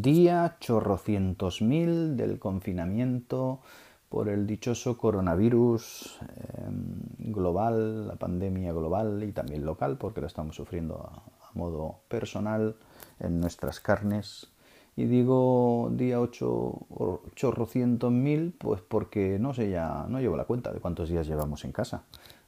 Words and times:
Día 0.00 0.56
chorrocientos 0.58 1.60
mil 1.60 2.16
del 2.16 2.38
confinamiento 2.38 3.60
por 4.08 4.30
el 4.30 4.46
dichoso 4.46 4.96
coronavirus 4.96 6.18
em, 6.56 7.30
global, 7.30 8.08
la 8.08 8.16
pandemia 8.16 8.72
global 8.72 9.22
y 9.22 9.32
también 9.32 9.66
local, 9.66 9.98
porque 9.98 10.22
la 10.22 10.28
estamos 10.28 10.56
sufriendo 10.56 10.96
a, 10.96 11.50
modo 11.52 12.00
personal 12.08 12.76
en 13.20 13.38
nuestras 13.38 13.80
carnes. 13.80 14.50
Y 14.96 15.04
digo 15.04 15.90
día 15.92 16.22
8 16.22 17.28
chorrocientos 17.36 18.10
mil, 18.10 18.54
pues 18.56 18.80
porque 18.80 19.38
no 19.38 19.52
sé, 19.52 19.68
ya 19.68 20.06
no 20.08 20.20
llevo 20.20 20.38
la 20.38 20.46
cuenta 20.46 20.72
de 20.72 20.80
cuántos 20.80 21.10
días 21.10 21.26
llevamos 21.26 21.66
en 21.66 21.72
casa 21.72 22.04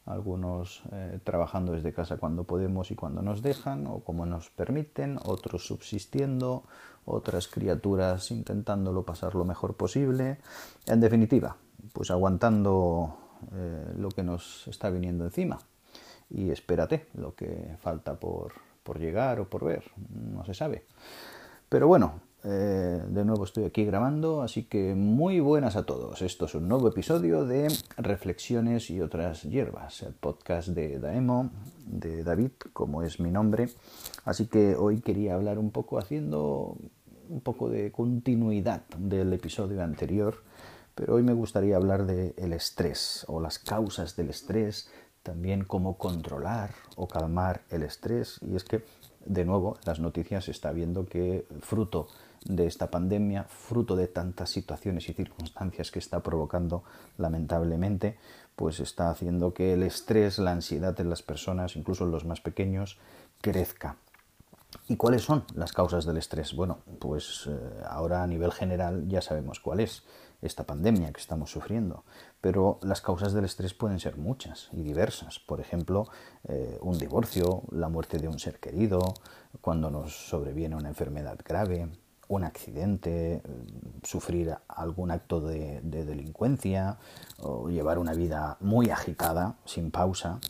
algunos 0.07 0.83
eh, 0.93 1.19
trabajando 1.25 1.73
desde 1.73 1.93
casa 1.93 2.19
cuando 2.19 2.45
podemos 2.45 2.91
y 2.91 2.95
cuando 2.95 3.23
nos 3.23 3.43
dejan 3.43 3.87
o 3.87 4.01
como 4.01 4.27
nos 4.27 4.51
permiten, 4.51 5.19
otros 5.25 5.67
subsistiendo, 5.67 6.65
otras 7.07 7.49
criaturas 7.49 8.31
intentándolo 8.31 9.05
pasar 9.05 9.35
lo 9.35 9.45
mejor 9.45 9.75
posible. 9.75 10.39
En 10.87 11.01
definitiva, 11.01 11.57
pues 11.93 12.11
aguantando 12.11 13.17
eh, 13.53 13.95
lo 13.97 14.11
que 14.11 14.23
nos 14.23 14.69
está 14.69 14.91
viniendo 14.91 15.25
encima. 15.25 15.59
Y 16.31 16.51
espérate 16.51 17.07
lo 17.15 17.35
que 17.35 17.77
falta 17.81 18.19
por, 18.19 18.53
por 18.83 18.99
llegar 18.99 19.41
o 19.41 19.49
por 19.49 19.65
ver, 19.65 19.85
no 20.11 20.45
se 20.45 20.55
sabe. 20.55 20.85
Pero 21.69 21.87
bueno, 21.87 22.21
eh, 22.47 23.03
de 23.09 23.25
nuevo 23.25 23.45
estoy 23.45 23.65
aquí 23.65 23.87
grabando, 23.87 24.43
así 24.43 24.65
que 24.65 24.95
muy 24.95 25.41
buenas 25.41 25.77
a 25.77 25.87
todos. 25.87 26.21
Esto 26.21 26.45
es 26.45 26.55
un 26.55 26.69
nuevo 26.69 26.89
episodio 26.89 27.47
de 27.47 27.69
Reflexiones 27.97 28.91
y 28.91 29.01
otras 29.01 29.45
hierbas, 29.45 30.03
el 30.03 30.13
podcast 30.13 30.69
de 30.69 30.99
Daemo, 30.99 31.51
de 31.87 32.23
David, 32.23 32.51
como 32.75 33.03
es 33.03 33.19
mi 33.19 33.31
nombre. 33.31 33.71
Así 34.27 34.47
que 34.47 34.77
hoy 34.77 35.01
quería 35.01 35.35
hablar 35.35 35.59
un 35.59 35.71
poco 35.71 35.99
haciendo 35.99 36.77
un 37.31 37.41
poco 37.41 37.71
de 37.71 37.91
continuidad 37.91 38.83
del 38.99 39.33
episodio 39.33 39.83
anterior, 39.83 40.43
pero 40.95 41.15
hoy 41.15 41.23
me 41.23 41.33
gustaría 41.33 41.77
hablar 41.77 42.05
del 42.05 42.53
estrés 42.53 43.25
o 43.27 43.41
las 43.41 43.59
causas 43.59 44.17
del 44.17 44.29
estrés, 44.29 44.91
también 45.23 45.65
cómo 45.65 45.97
controlar 45.97 46.75
o 46.97 47.09
calmar 47.09 47.63
el 47.71 47.85
estrés. 47.85 48.39
Y 48.43 48.55
es 48.55 48.65
que, 48.65 48.85
de 49.25 49.47
nuevo, 49.47 49.79
las 49.87 49.99
noticias 49.99 50.45
se 50.45 50.51
está 50.51 50.73
viendo 50.73 51.07
que 51.07 51.47
fruto 51.61 52.09
de 52.45 52.67
esta 52.67 52.91
pandemia, 52.91 53.45
fruto 53.45 53.97
de 53.97 54.07
tantas 54.07 54.51
situaciones 54.51 55.09
y 55.09 55.15
circunstancias 55.15 55.91
que 55.91 55.99
está 55.99 56.21
provocando 56.23 56.85
lamentablemente, 57.17 58.19
pues 58.57 58.81
está 58.81 59.11
haciendo 59.11 59.55
que 59.55 59.73
el 59.73 59.83
estrés, 59.83 60.39
la 60.39 60.53
ansiedad 60.53 60.99
en 61.01 61.11
las 61.11 61.23
personas, 61.23 61.77
incluso 61.77 62.05
en 62.05 62.11
los 62.11 62.25
más 62.25 62.41
pequeños, 62.41 62.99
crezca. 63.41 63.97
¿Y 64.89 64.97
cuáles 64.97 65.23
son 65.23 65.45
las 65.55 65.73
causas 65.73 66.05
del 66.05 66.19
estrés? 66.19 66.55
Bueno, 66.55 66.79
pues 66.99 67.49
eh, 67.49 67.83
ahora 67.89 68.23
a 68.23 68.27
nivel 68.27 68.53
general 68.53 69.09
ya 69.09 69.23
sabemos 69.23 69.61
cuál 69.61 69.81
es 69.81 70.03
esta 70.43 70.65
pandemia 70.65 71.13
que 71.13 71.21
estamos 71.21 71.51
sufriendo, 71.51 72.05
pero 72.41 72.79
las 72.83 73.01
causas 73.01 73.33
del 73.33 73.47
estrés 73.47 73.73
pueden 73.73 73.99
ser 73.99 74.19
muchas 74.19 74.69
y 74.73 74.83
diversas. 74.83 75.39
Por 75.39 75.61
ejemplo, 75.61 76.09
eh, 76.45 76.79
un 76.83 76.99
divorcio, 76.99 77.63
la 77.71 77.89
muerte 77.89 78.19
de 78.19 78.29
un 78.29 78.39
ser 78.39 78.61
querido, 78.61 79.15
cuando 79.61 79.91
nos 79.91 80.29
sobreviene 80.29 80.77
una 80.77 80.89
enfermedad 80.89 81.39
grave, 81.43 81.89
un 82.35 82.45
accidente, 82.45 83.43
sufrir 84.03 84.57
algún 84.69 85.11
acto 85.11 85.41
de, 85.41 85.81
delincuencia 85.83 86.99
o 87.41 87.69
llevar 87.69 87.99
una 87.99 88.15
vida 88.15 88.57
muy 88.61 88.91
agitada, 88.91 89.57
sin 89.65 89.91
pausa, 89.91 90.41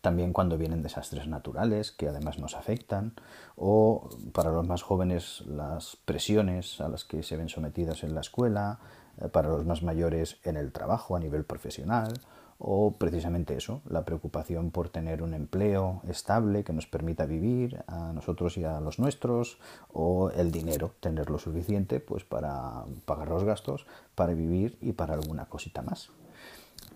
también 0.00 0.32
cuando 0.32 0.58
vienen 0.58 0.82
desastres 0.82 1.26
naturales 1.28 1.90
que 1.90 2.08
además 2.08 2.38
nos 2.38 2.54
afectan, 2.54 3.14
o 3.56 4.10
para 4.32 4.50
los 4.50 4.66
más 4.66 4.82
jóvenes 4.82 5.42
las 5.46 5.96
presiones 6.04 6.80
a 6.80 6.88
las 6.88 7.04
que 7.04 7.22
se 7.22 7.36
ven 7.36 7.48
sometidas 7.48 8.02
en 8.02 8.14
la 8.14 8.20
escuela, 8.20 8.80
eh, 9.18 9.28
para 9.28 9.48
los 9.48 9.64
más 9.64 9.82
mayores 9.82 10.38
en 10.44 10.56
el 10.56 10.72
trabajo 10.72 11.16
a 11.16 11.20
nivel 11.20 11.44
profesional, 11.44 12.20
o 12.58 12.92
precisamente 12.92 13.56
eso, 13.56 13.82
la 13.88 14.04
preocupación 14.04 14.70
por 14.70 14.88
tener 14.88 15.22
un 15.22 15.34
empleo 15.34 16.00
estable 16.08 16.64
que 16.64 16.72
nos 16.72 16.86
permita 16.86 17.26
vivir 17.26 17.82
a 17.86 18.12
nosotros 18.12 18.56
y 18.56 18.64
a 18.64 18.80
los 18.80 18.98
nuestros, 18.98 19.58
o 19.92 20.30
el 20.30 20.50
dinero, 20.50 20.92
tener 21.00 21.30
lo 21.30 21.38
suficiente 21.38 22.00
pues 22.00 22.24
para 22.24 22.84
pagar 23.04 23.28
los 23.28 23.44
gastos, 23.44 23.86
para 24.14 24.34
vivir 24.34 24.78
y 24.80 24.92
para 24.92 25.14
alguna 25.14 25.46
cosita 25.46 25.82
más. 25.82 26.10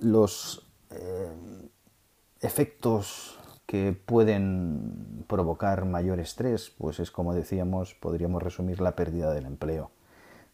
Los 0.01 0.67
eh, 0.91 1.33
efectos 2.41 3.39
que 3.67 3.93
pueden 3.93 5.25
provocar 5.27 5.85
mayor 5.85 6.21
estrés, 6.21 6.73
pues 6.79 7.01
es 7.01 7.11
como 7.11 7.35
decíamos, 7.35 7.95
podríamos 7.95 8.43
resumir 8.43 8.81
la 8.81 8.97
pérdida 8.97 9.35
del 9.35 9.45
empleo. 9.45 9.91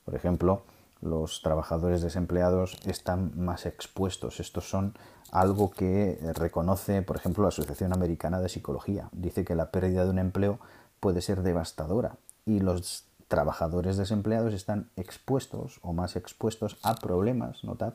Por 0.05 0.17
ejemplo, 0.17 0.65
los 1.05 1.43
trabajadores 1.43 2.01
desempleados 2.01 2.79
están 2.87 3.33
más 3.37 3.67
expuestos. 3.67 4.41
Estos 4.41 4.69
son 4.69 4.95
algo 5.31 5.71
que 5.71 6.19
reconoce, 6.35 7.03
por 7.03 7.17
ejemplo, 7.17 7.43
la 7.43 7.49
Asociación 7.49 7.93
Americana 7.93 8.41
de 8.41 8.49
Psicología. 8.49 9.11
Dice 9.13 9.45
que 9.45 9.55
la 9.55 9.71
pérdida 9.71 10.05
de 10.05 10.11
un 10.11 10.19
empleo 10.19 10.59
puede 11.01 11.21
ser 11.21 11.43
devastadora 11.43 12.17
y 12.47 12.61
los 12.61 13.05
trabajadores 13.29 13.97
desempleados 13.97 14.55
están 14.55 14.91
expuestos 14.97 15.79
o 15.83 15.93
más 15.93 16.17
expuestos 16.17 16.79
a 16.83 16.95
problemas, 16.95 17.65
notad, 17.65 17.95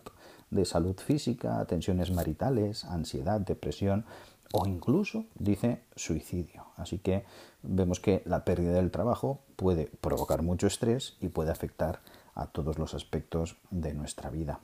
de 0.52 0.66
salud 0.66 0.98
física, 0.98 1.66
tensiones 1.66 2.12
maritales, 2.12 2.86
ansiedad, 2.86 3.40
depresión 3.40 4.06
o 4.52 4.68
incluso, 4.68 5.26
dice, 5.36 5.84
suicidio. 5.96 6.66
Así 6.76 7.00
que 7.00 7.26
vemos 7.64 8.00
que 8.00 8.22
la 8.26 8.46
pérdida 8.46 8.74
del 8.74 8.92
trabajo 8.92 9.42
puede 9.56 9.86
provocar 10.02 10.42
mucho 10.42 10.68
estrés 10.68 11.18
y 11.22 11.30
puede 11.30 11.52
afectar 11.52 12.02
a 12.40 12.48
todos 12.48 12.80
los 12.80 12.94
aspectos 12.94 13.58
de 13.70 13.94
nuestra 13.94 14.30
vida. 14.30 14.62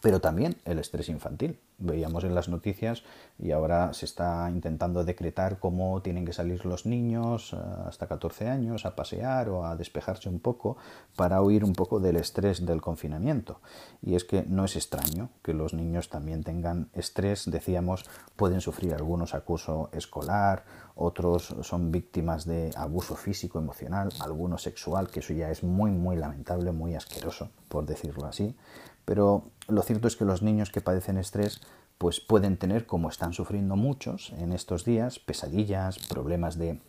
Pero 0.00 0.20
también 0.20 0.56
el 0.64 0.78
estrés 0.78 1.08
infantil. 1.08 1.58
Veíamos 1.76 2.24
en 2.24 2.34
las 2.34 2.48
noticias 2.48 3.02
y 3.38 3.50
ahora 3.50 3.92
se 3.92 4.06
está 4.06 4.48
intentando 4.50 5.04
decretar 5.04 5.58
cómo 5.58 6.00
tienen 6.02 6.24
que 6.24 6.32
salir 6.32 6.64
los 6.64 6.86
niños 6.86 7.52
eh, 7.52 7.56
hasta 7.86 8.06
14 8.06 8.48
años 8.48 8.86
a 8.86 8.94
pasear 8.94 9.48
o 9.48 9.66
a 9.66 9.76
despejarse 9.76 10.28
un 10.28 10.38
poco 10.38 10.76
para 11.16 11.42
huir 11.42 11.64
un 11.64 11.74
poco 11.74 12.00
del 12.00 12.16
estrés 12.16 12.64
del 12.64 12.80
confinamiento. 12.80 13.60
Y 14.02 14.14
es 14.14 14.24
que 14.24 14.44
no 14.44 14.64
es 14.64 14.76
extraño 14.76 15.30
que 15.42 15.52
los 15.52 15.74
niños 15.74 16.08
también 16.08 16.44
tengan 16.44 16.88
estrés. 16.94 17.50
Decíamos, 17.50 18.04
pueden 18.36 18.60
sufrir 18.60 18.94
algunos 18.94 19.34
acoso 19.34 19.90
escolar, 19.92 20.64
otros 20.94 21.56
son 21.62 21.90
víctimas 21.90 22.46
de 22.46 22.70
abuso 22.76 23.16
físico, 23.16 23.58
emocional, 23.58 24.10
algunos 24.20 24.62
sexual, 24.62 25.08
que 25.08 25.20
eso 25.20 25.32
ya 25.34 25.50
es 25.50 25.62
muy, 25.64 25.90
muy 25.90 26.16
lamentable, 26.16 26.70
muy 26.70 26.94
asqueroso, 26.94 27.50
por 27.68 27.84
decirlo 27.84 28.26
así 28.26 28.56
pero 29.04 29.50
lo 29.68 29.82
cierto 29.82 30.08
es 30.08 30.16
que 30.16 30.24
los 30.24 30.42
niños 30.42 30.70
que 30.70 30.80
padecen 30.80 31.18
estrés 31.18 31.60
pues 31.98 32.20
pueden 32.20 32.56
tener, 32.56 32.86
como 32.86 33.08
están 33.08 33.32
sufriendo 33.32 33.76
muchos 33.76 34.32
en 34.38 34.52
estos 34.52 34.84
días, 34.84 35.18
pesadillas, 35.18 35.98
problemas 35.98 36.58
de 36.58 36.80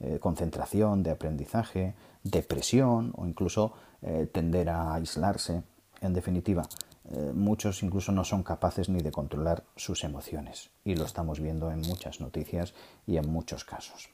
eh, 0.00 0.18
concentración, 0.18 1.02
de 1.02 1.10
aprendizaje, 1.10 1.94
depresión 2.22 3.12
o 3.16 3.26
incluso 3.26 3.72
eh, 4.02 4.28
tender 4.32 4.68
a 4.68 4.94
aislarse. 4.94 5.62
En 6.00 6.12
definitiva, 6.12 6.68
eh, 7.10 7.32
muchos 7.34 7.82
incluso 7.82 8.12
no 8.12 8.24
son 8.24 8.42
capaces 8.42 8.88
ni 8.88 9.00
de 9.00 9.10
controlar 9.10 9.64
sus 9.76 10.04
emociones 10.04 10.70
y 10.84 10.94
lo 10.94 11.04
estamos 11.04 11.40
viendo 11.40 11.70
en 11.70 11.80
muchas 11.80 12.20
noticias 12.20 12.74
y 13.06 13.16
en 13.16 13.28
muchos 13.30 13.64
casos. 13.64 14.10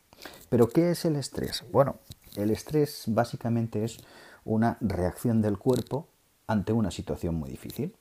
Pero 0.49 0.69
¿qué 0.69 0.93
es 0.93 1.05
el 1.05 1.17
estrés? 1.17 1.65
Bueno, 1.71 1.97
el 2.37 2.51
estrés 2.51 3.05
básicamente 3.07 3.85
es 3.85 3.99
una 4.45 4.79
reacción 4.81 5.43
del 5.43 5.59
cuerpo 5.59 6.09
ante 6.47 6.73
una 6.73 6.91
situación 6.91 7.35
muy 7.35 7.51
difícil. 7.51 7.95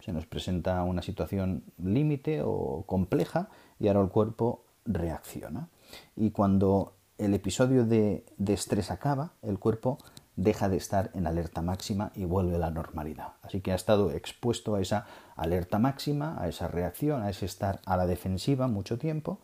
Se 0.00 0.12
nos 0.12 0.26
presenta 0.26 0.82
una 0.82 1.02
situación 1.02 1.62
límite 1.82 2.42
o 2.44 2.84
compleja 2.86 3.48
y 3.78 3.88
ahora 3.88 4.00
el 4.00 4.08
cuerpo 4.08 4.64
reacciona. 4.84 5.68
Y 6.16 6.30
cuando 6.30 6.94
el 7.18 7.34
episodio 7.34 7.84
de, 7.84 8.24
estrés 8.46 8.90
acaba, 8.90 9.32
el 9.42 9.58
cuerpo 9.58 9.98
deja 10.36 10.68
de 10.68 10.76
estar 10.76 11.10
en 11.14 11.26
alerta 11.26 11.62
máxima 11.62 12.12
y 12.14 12.24
vuelve 12.24 12.56
a 12.56 12.58
la 12.58 12.70
normalidad. 12.70 13.34
Así 13.42 13.60
que 13.60 13.72
ha 13.72 13.74
estado 13.74 14.12
expuesto 14.12 14.76
a 14.76 14.80
esa 14.80 15.06
alerta 15.34 15.78
máxima, 15.78 16.40
a 16.40 16.48
esa 16.48 16.68
reacción, 16.68 17.22
a 17.22 17.30
ese 17.30 17.46
estar 17.46 17.80
a 17.86 17.96
la 17.96 18.06
defensiva 18.06 18.68
mucho 18.68 18.98
tiempo 18.98 19.40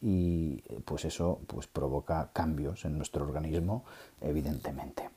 y 0.00 0.62
pues 0.84 1.04
eso 1.04 1.40
pues 1.46 1.66
provoca 1.66 2.30
cambios 2.32 2.84
en 2.84 2.96
nuestro 2.96 3.24
organismo 3.24 3.84
evidentemente. 4.20 5.10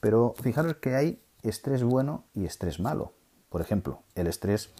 Pero 0.00 0.34
fijaros 0.40 0.76
que 0.76 0.96
hay 0.96 1.20
estrés 1.48 1.82
bueno 1.82 2.24
y 2.34 2.44
estrés 2.44 2.80
malo. 2.80 3.12
Por 3.48 3.60
ejemplo, 3.60 4.02
el 4.14 4.26
estrés 4.26 4.70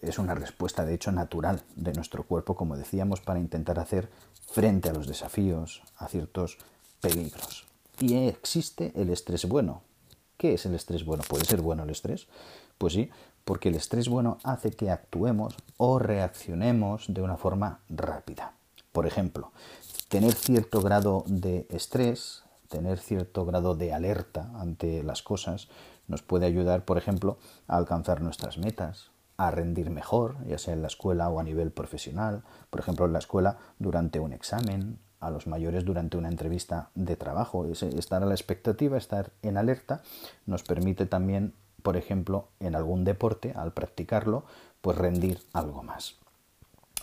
es 0.00 0.18
una 0.18 0.34
respuesta 0.34 0.84
de 0.84 0.94
hecho 0.94 1.12
natural 1.12 1.62
de 1.76 1.92
nuestro 1.92 2.24
cuerpo, 2.24 2.56
como 2.56 2.76
decíamos, 2.76 3.20
para 3.20 3.38
intentar 3.38 3.78
hacer 3.78 4.08
frente 4.46 4.88
a 4.88 4.92
los 4.92 5.06
desafíos, 5.06 5.82
a 5.96 6.08
ciertos 6.08 6.58
peligros. 7.00 7.66
Y 8.00 8.26
existe 8.26 8.92
el 8.94 9.10
estrés 9.10 9.46
bueno. 9.46 9.82
¿Qué 10.36 10.54
es 10.54 10.66
el 10.66 10.74
estrés 10.74 11.04
bueno? 11.04 11.22
¿Puede 11.28 11.44
ser 11.44 11.60
bueno 11.60 11.84
el 11.84 11.90
estrés? 11.90 12.26
Pues 12.78 12.94
sí, 12.94 13.10
porque 13.44 13.68
el 13.68 13.76
estrés 13.76 14.08
bueno 14.08 14.38
hace 14.42 14.70
que 14.72 14.90
actuemos 14.90 15.54
o 15.76 15.98
reaccionemos 15.98 17.06
de 17.08 17.22
una 17.22 17.36
forma 17.36 17.80
rápida. 17.88 18.54
Por 18.92 19.06
ejemplo, 19.06 19.52
tener 20.08 20.32
cierto 20.34 20.80
grado 20.80 21.24
de 21.26 21.66
estrés 21.70 22.42
tener 22.72 22.98
cierto 22.98 23.44
grado 23.44 23.74
de 23.74 23.92
alerta 23.92 24.50
ante 24.54 25.02
las 25.02 25.22
cosas 25.22 25.68
nos 26.08 26.22
puede 26.22 26.46
ayudar, 26.46 26.84
por 26.84 26.98
ejemplo, 26.98 27.38
a 27.66 27.76
alcanzar 27.76 28.20
nuestras 28.20 28.58
metas, 28.58 29.10
a 29.36 29.50
rendir 29.50 29.90
mejor, 29.90 30.36
ya 30.46 30.58
sea 30.58 30.74
en 30.74 30.82
la 30.82 30.88
escuela 30.88 31.28
o 31.28 31.40
a 31.40 31.44
nivel 31.44 31.72
profesional, 31.72 32.42
por 32.70 32.80
ejemplo, 32.80 33.06
en 33.06 33.12
la 33.12 33.18
escuela 33.18 33.58
durante 33.78 34.20
un 34.20 34.32
examen, 34.32 34.98
a 35.22 35.30
los 35.30 35.46
mayores 35.46 35.84
durante 35.84 36.16
una 36.16 36.28
entrevista 36.28 36.90
de 36.96 37.16
trabajo. 37.16 37.64
Estar 37.66 38.22
a 38.22 38.26
la 38.26 38.34
expectativa, 38.34 38.98
estar 38.98 39.30
en 39.42 39.56
alerta, 39.56 40.02
nos 40.46 40.64
permite 40.64 41.06
también, 41.06 41.54
por 41.82 41.96
ejemplo, 41.96 42.48
en 42.58 42.74
algún 42.74 43.04
deporte, 43.04 43.52
al 43.56 43.72
practicarlo, 43.72 44.44
pues 44.80 44.98
rendir 44.98 45.38
algo 45.52 45.84
más. 45.84 46.16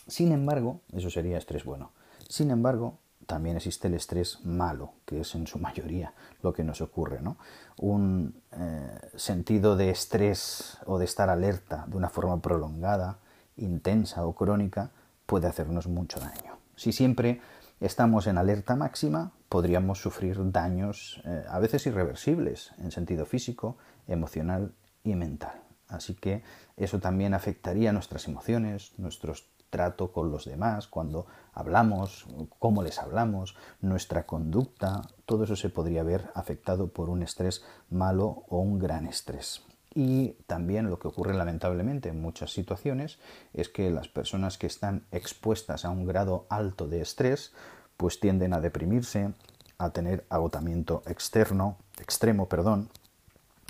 Sin 0.08 0.34
embargo, 0.34 0.82
eso 0.92 1.10
sería 1.10 1.38
estrés 1.38 1.64
bueno. 1.64 1.92
Sin 2.28 2.52
embargo, 2.52 3.00
también 3.30 3.58
existe 3.58 3.88
el 3.88 3.94
estrés 3.94 4.44
malo, 4.44 4.96
que 5.06 5.22
es 5.22 5.36
en 5.36 5.46
su 5.46 5.60
mayoría 5.60 6.16
lo 6.42 6.52
que 6.52 6.64
nos 6.64 6.82
ocurre. 6.82 7.22
¿no? 7.22 7.38
Un 7.78 8.42
eh, 8.52 9.00
sentido 9.16 9.76
de 9.76 9.92
estrés 9.92 10.80
o 10.88 10.98
de 10.98 11.06
estar 11.06 11.30
alerta 11.30 11.86
de 11.88 11.96
una 11.96 12.10
forma 12.10 12.42
prolongada, 12.42 13.20
intensa 13.56 14.26
o 14.26 14.34
crónica 14.34 14.90
puede 15.28 15.46
hacernos 15.46 15.86
mucho 15.86 16.20
daño. 16.20 16.58
Si 16.76 16.92
siempre 16.92 17.40
estamos 17.80 18.26
en 18.26 18.40
alerta 18.40 18.76
máxima, 18.76 19.32
podríamos 19.48 20.02
sufrir 20.02 20.52
daños 20.52 21.22
eh, 21.24 21.46
a 21.48 21.60
veces 21.60 21.86
irreversibles 21.86 22.72
en 22.80 22.90
sentido 22.90 23.28
físico, 23.28 23.78
emocional 24.08 24.74
y 25.04 25.14
mental. 25.14 25.62
Así 25.88 26.16
que 26.16 26.42
eso 26.78 27.00
también 27.00 27.36
afectaría 27.36 27.94
nuestras 27.94 28.28
emociones, 28.28 28.94
nuestros 28.98 29.48
trato 29.70 30.12
con 30.12 30.32
los 30.32 30.46
demás, 30.46 30.88
cuando 30.88 31.28
hablamos, 31.54 32.26
cómo 32.60 32.84
les 32.84 33.00
hablamos, 33.00 33.56
nuestra 33.82 34.26
conducta, 34.26 35.02
todo 35.26 35.44
eso 35.44 35.56
se 35.56 35.70
podría 35.70 36.04
ver 36.04 36.30
afectado 36.36 36.88
por 36.88 37.10
un 37.10 37.24
estrés 37.24 37.64
malo 37.90 38.44
o 38.50 38.60
un 38.60 38.80
gran 38.80 39.08
estrés. 39.08 39.62
Y 39.94 40.34
también 40.46 40.90
lo 40.90 41.00
que 41.00 41.08
ocurre 41.08 41.34
lamentablemente 41.34 42.10
en 42.10 42.22
muchas 42.22 42.52
situaciones 42.52 43.20
es 43.54 43.70
que 43.70 43.90
las 43.90 44.08
personas 44.08 44.58
que 44.58 44.68
están 44.68 45.06
expuestas 45.12 45.84
a 45.84 45.90
un 45.90 46.06
grado 46.06 46.46
alto 46.50 46.88
de 46.88 47.02
estrés 47.02 47.54
pues 47.98 48.20
tienden 48.20 48.54
a 48.54 48.62
deprimirse, 48.62 49.34
a 49.78 49.90
tener 49.90 50.26
agotamiento 50.30 51.02
externo, 51.06 51.78
extremo, 52.00 52.48
perdón, 52.48 52.90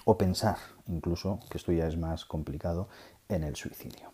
o 0.05 0.17
pensar 0.17 0.57
incluso, 0.87 1.39
que 1.49 1.57
esto 1.57 1.71
ya 1.71 1.87
es 1.87 1.97
más 1.97 2.25
complicado, 2.25 2.89
en 3.29 3.43
el 3.43 3.55
suicidio. 3.55 4.11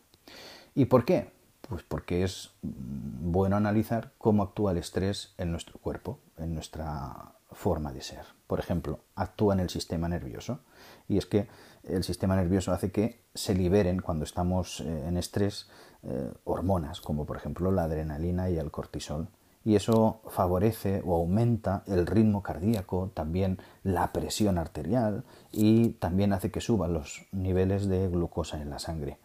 ¿Y 0.76 0.86
por 0.86 1.06
qué? 1.06 1.32
Pues 1.68 1.84
porque 1.84 2.24
es 2.24 2.52
bueno 2.62 3.56
analizar 3.56 4.12
cómo 4.18 4.44
actúa 4.44 4.72
el 4.72 4.78
estrés 4.78 5.34
en 5.38 5.52
nuestro 5.52 5.80
cuerpo, 5.80 6.20
en 6.38 6.54
nuestra 6.54 7.34
forma 7.52 7.92
de 7.92 8.02
ser. 8.02 8.26
Por 8.48 8.60
ejemplo, 8.60 9.00
actúa 9.16 9.54
en 9.54 9.62
el 9.62 9.70
sistema 9.70 10.08
nervioso 10.08 10.60
y 11.08 11.18
es 11.18 11.26
que 11.26 11.48
el 11.84 12.04
sistema 12.04 12.36
nervioso 12.36 12.72
hace 12.72 12.92
que 12.92 13.22
se 13.34 13.56
liberen 13.56 14.02
cuando 14.02 14.26
estamos 14.26 14.82
eh, 14.82 15.08
en 15.08 15.18
estrés 15.18 15.70
eh, 16.04 16.32
hormonas 16.44 17.02
como 17.02 17.26
por 17.26 17.38
ejemplo 17.38 17.72
la 17.72 17.84
adrenalina 17.84 18.50
y 18.50 18.58
el 18.58 18.72
cortisol 18.72 19.28
y 19.66 19.76
eso 19.76 20.22
favorece 20.30 21.02
o 21.04 21.16
aumenta 21.16 21.84
el 21.88 22.06
ritmo 22.06 22.44
cardíaco, 22.44 23.10
también 23.16 23.58
la 23.84 24.14
presión 24.14 24.60
arterial 24.60 25.24
y 25.52 25.90
también 25.90 26.34
hace 26.34 26.52
que 26.52 26.62
suban 26.62 26.94
los 26.94 27.26
niveles 27.32 27.88
de 27.88 28.08
glucosa 28.08 28.62
en 28.62 28.70
la 28.70 28.78
sangre. 28.78 29.18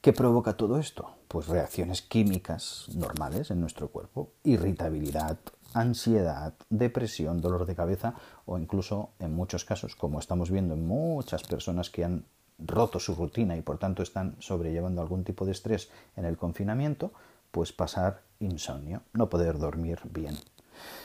¿Qué 0.00 0.12
provoca 0.12 0.56
todo 0.56 0.78
esto? 0.78 1.16
Pues 1.28 1.48
reacciones 1.48 2.02
químicas 2.02 2.86
normales 2.94 3.50
en 3.50 3.60
nuestro 3.60 3.88
cuerpo, 3.88 4.30
irritabilidad, 4.44 5.38
ansiedad, 5.74 6.54
depresión, 6.70 7.40
dolor 7.40 7.66
de 7.66 7.74
cabeza 7.74 8.14
o 8.44 8.56
incluso 8.58 9.10
en 9.18 9.34
muchos 9.34 9.64
casos, 9.64 9.96
como 9.96 10.20
estamos 10.20 10.50
viendo 10.50 10.74
en 10.74 10.86
muchas 10.86 11.42
personas 11.42 11.90
que 11.90 12.04
han 12.04 12.24
roto 12.58 13.00
su 13.00 13.14
rutina 13.14 13.56
y 13.56 13.62
por 13.62 13.78
tanto 13.78 14.02
están 14.02 14.36
sobrellevando 14.38 15.02
algún 15.02 15.24
tipo 15.24 15.44
de 15.44 15.52
estrés 15.52 15.90
en 16.16 16.24
el 16.24 16.36
confinamiento, 16.36 17.12
pues 17.50 17.72
pasar 17.72 18.22
insomnio, 18.40 19.02
no 19.12 19.28
poder 19.28 19.58
dormir 19.58 20.00
bien. 20.04 20.36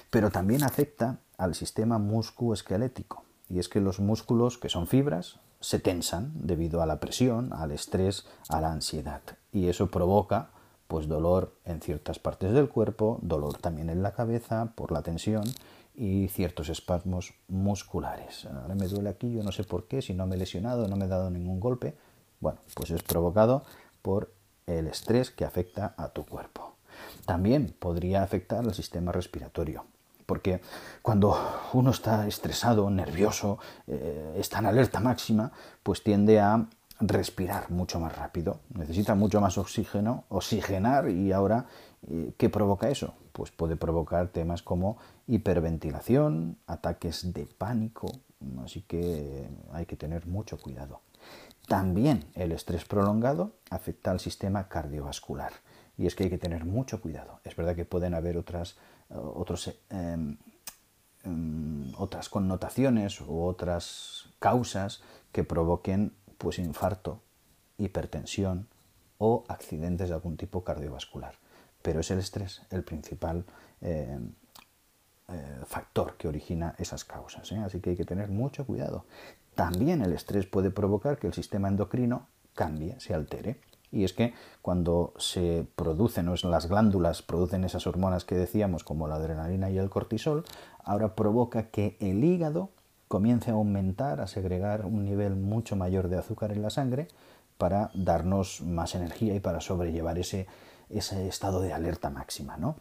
Pero 0.10 0.30
también 0.30 0.64
afecta 0.64 1.20
al 1.38 1.56
sistema 1.56 1.98
musculoesquelético 1.98 3.24
y 3.50 3.60
es 3.60 3.68
que 3.68 3.82
los 3.82 4.00
músculos, 4.00 4.58
que 4.58 4.70
son 4.70 4.88
fibras, 4.88 5.40
se 5.62 5.80
tensan 5.80 6.34
debido 6.36 6.82
a 6.82 6.86
la 6.86 7.00
presión, 7.00 7.54
al 7.54 7.72
estrés, 7.72 8.26
a 8.50 8.60
la 8.60 8.72
ansiedad. 8.72 9.22
Y 9.54 9.68
eso 9.68 9.90
provoca 9.90 10.50
pues 10.88 11.08
dolor 11.08 11.56
en 11.64 11.80
ciertas 11.80 12.20
partes 12.20 12.52
del 12.52 12.68
cuerpo, 12.68 13.20
dolor 13.22 13.58
también 13.58 13.90
en 13.90 14.04
la 14.04 14.12
cabeza 14.12 14.74
por 14.76 14.92
la 14.92 15.04
tensión 15.04 15.44
y 15.96 16.28
ciertos 16.28 16.68
espasmos 16.68 17.34
musculares. 17.48 18.46
Ahora 18.46 18.76
me 18.76 18.88
duele 18.88 19.10
aquí, 19.10 19.32
yo 19.32 19.44
no 19.44 19.54
sé 19.54 19.64
por 19.64 19.88
qué, 19.88 20.02
si 20.02 20.14
no 20.14 20.26
me 20.26 20.36
he 20.36 20.40
lesionado, 20.40 20.88
no 20.90 20.98
me 20.98 21.06
he 21.06 21.08
dado 21.08 21.30
ningún 21.30 21.62
golpe. 21.62 21.96
Bueno, 22.42 22.60
pues 22.74 22.92
es 22.92 23.04
provocado 23.04 23.64
por 24.02 24.34
el 24.68 24.88
estrés 24.88 25.32
que 25.32 25.46
afecta 25.46 25.94
a 25.96 26.10
tu 26.10 26.26
cuerpo. 26.26 26.76
También 27.26 27.74
podría 27.80 28.24
afectar 28.24 28.60
al 28.60 28.74
sistema 28.74 29.12
respiratorio 29.12 29.86
porque 30.32 30.62
cuando 31.02 31.36
uno 31.74 31.92
está 31.92 32.26
estresado, 32.26 32.90
nervioso, 32.90 33.60
eh, 33.86 34.36
está 34.38 34.60
en 34.60 34.68
alerta 34.68 35.02
máxima, 35.02 35.52
pues 35.84 36.06
tiende 36.06 36.40
a 36.40 36.68
respirar 37.02 37.70
mucho 37.70 38.00
más 38.00 38.16
rápido, 38.16 38.62
necesita 38.74 39.14
mucho 39.14 39.42
más 39.42 39.58
oxígeno, 39.58 40.24
oxigenar 40.30 41.10
y 41.10 41.34
ahora, 41.34 41.66
eh, 42.08 42.32
¿qué 42.38 42.50
provoca 42.50 42.90
eso? 42.90 43.14
Pues 43.34 43.52
puede 43.52 43.76
provocar 43.76 44.30
temas 44.30 44.62
como 44.62 45.00
hiperventilación, 45.28 46.58
ataques 46.66 47.34
de 47.34 47.46
pánico, 47.46 48.08
así 48.64 48.84
que 48.84 49.50
hay 49.74 49.86
que 49.86 49.98
tener 49.98 50.28
mucho 50.28 50.58
cuidado. 50.58 51.02
También 51.68 52.24
el 52.36 52.54
estrés 52.54 52.86
prolongado 52.86 53.52
afecta 53.70 54.12
al 54.12 54.22
sistema 54.22 54.70
cardiovascular 54.70 55.52
y 56.02 56.08
es 56.08 56.16
que 56.16 56.24
hay 56.24 56.30
que 56.32 56.40
tener 56.40 56.66
mucho 56.66 57.00
cuidado. 57.00 57.40
Es 57.44 57.56
verdad 57.56 57.76
que 57.76 57.86
pueden 57.86 58.16
haber 58.16 58.36
otras 58.36 58.76
otros, 59.10 59.72
em, 59.90 60.38
em, 61.24 61.94
otras 61.98 62.28
connotaciones 62.28 63.22
u 63.22 63.44
otras 63.44 64.30
causas 64.40 65.04
que 65.32 65.44
provoquen 65.44 66.14
pues 66.40 66.58
infarto, 66.58 67.22
hipertensión 67.78 68.68
o 69.20 69.44
accidentes 69.48 70.10
de 70.10 70.16
algún 70.16 70.38
tipo 70.38 70.64
cardiovascular. 70.64 71.36
Pero 71.84 72.00
es 72.00 72.10
el 72.10 72.18
estrés 72.18 72.64
el 72.72 72.84
principal 72.84 73.46
em, 73.82 74.34
eh, 75.28 75.62
factor 75.68 76.18
que 76.18 76.28
origina 76.28 76.74
esas 76.80 77.06
causas. 77.06 77.52
¿eh? 77.52 77.58
Así 77.58 77.80
que 77.80 77.92
hay 77.92 77.96
que 77.96 78.06
tener 78.06 78.30
mucho 78.30 78.66
cuidado. 78.66 79.06
También 79.54 80.02
el 80.02 80.14
estrés 80.14 80.48
puede 80.48 80.72
provocar 80.72 81.20
que 81.20 81.28
el 81.28 81.34
sistema 81.34 81.68
endocrino 81.68 82.28
cambie, 82.56 83.00
se 83.00 83.14
altere. 83.14 83.60
Y 83.92 84.04
es 84.04 84.14
que 84.14 84.34
cuando 84.62 85.14
se 85.18 85.66
producen, 85.76 86.32
las 86.44 86.68
glándulas 86.68 87.22
producen 87.22 87.64
esas 87.64 87.88
hormonas 87.88 88.26
que 88.26 88.36
decíamos, 88.36 88.84
como 88.84 89.08
la 89.08 89.16
adrenalina 89.16 89.70
y 89.70 89.78
el 89.78 89.90
cortisol, 89.90 90.46
ahora 90.84 91.16
provoca 91.16 91.70
que 91.70 91.98
el 92.00 92.24
hígado 92.24 92.70
comience 93.08 93.52
a 93.52 93.56
aumentar, 93.56 94.22
a 94.22 94.28
segregar 94.28 94.86
un 94.86 95.04
nivel 95.04 95.36
mucho 95.36 95.76
mayor 95.76 96.08
de 96.08 96.18
azúcar 96.18 96.54
en 96.54 96.62
la 96.62 96.70
sangre 96.70 97.10
para 97.58 97.92
darnos 97.94 98.62
más 98.62 98.96
energía 98.96 99.36
y 99.36 99.40
para 99.40 99.60
sobrellevar 99.60 100.18
ese, 100.18 100.48
ese 100.90 101.28
estado 101.28 101.62
de 101.62 101.74
alerta 101.74 102.10
máxima. 102.10 102.58
¿no? 102.58 102.76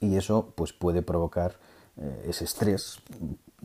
Y 0.00 0.16
eso 0.16 0.52
pues, 0.56 0.72
puede 0.72 1.02
provocar 1.02 1.56
eh, 1.96 2.26
ese 2.28 2.44
estrés 2.44 3.00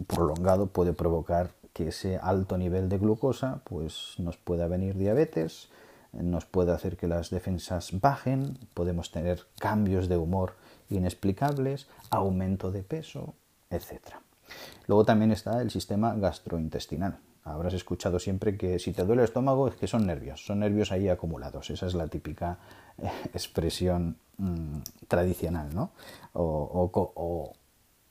prolongado, 0.05 0.67
puede 0.67 0.93
provocar 0.93 1.51
que 1.74 1.88
ese 1.89 2.17
alto 2.17 2.57
nivel 2.57 2.89
de 2.89 2.97
glucosa 2.97 3.62
pues, 3.63 4.15
nos 4.17 4.38
pueda 4.38 4.67
venir 4.67 4.97
diabetes, 4.97 5.69
nos 6.14 6.46
puede 6.46 6.72
hacer 6.72 6.98
que 6.98 7.08
las 7.08 7.30
defensas 7.30 8.00
bajen, 8.00 8.58
podemos 8.74 9.12
tener 9.12 9.46
cambios 9.60 10.08
de 10.08 10.18
humor 10.18 10.56
inexplicables, 10.90 11.88
aumento 12.10 12.72
de 12.72 12.84
peso, 12.84 13.36
etc. 13.70 14.16
Luego 14.88 15.06
también 15.06 15.32
está 15.32 15.62
el 15.62 15.72
sistema 15.72 16.16
gastrointestinal. 16.16 17.20
Habrás 17.44 17.74
escuchado 17.74 18.20
siempre 18.20 18.58
que 18.58 18.78
si 18.80 18.92
te 18.92 19.06
duele 19.06 19.22
el 19.22 19.28
estómago 19.28 19.68
es 19.68 19.76
que 19.76 19.88
son 19.88 20.06
nervios, 20.06 20.46
son 20.46 20.60
nervios 20.60 20.92
ahí 20.92 21.08
acumulados. 21.08 21.70
Esa 21.70 21.88
es 21.88 21.94
la 21.94 22.08
típica 22.08 22.60
eh, 22.98 23.10
expresión 23.34 24.18
mm, 24.38 24.80
tradicional, 25.08 25.74
¿no? 25.74 25.92
o, 26.34 27.54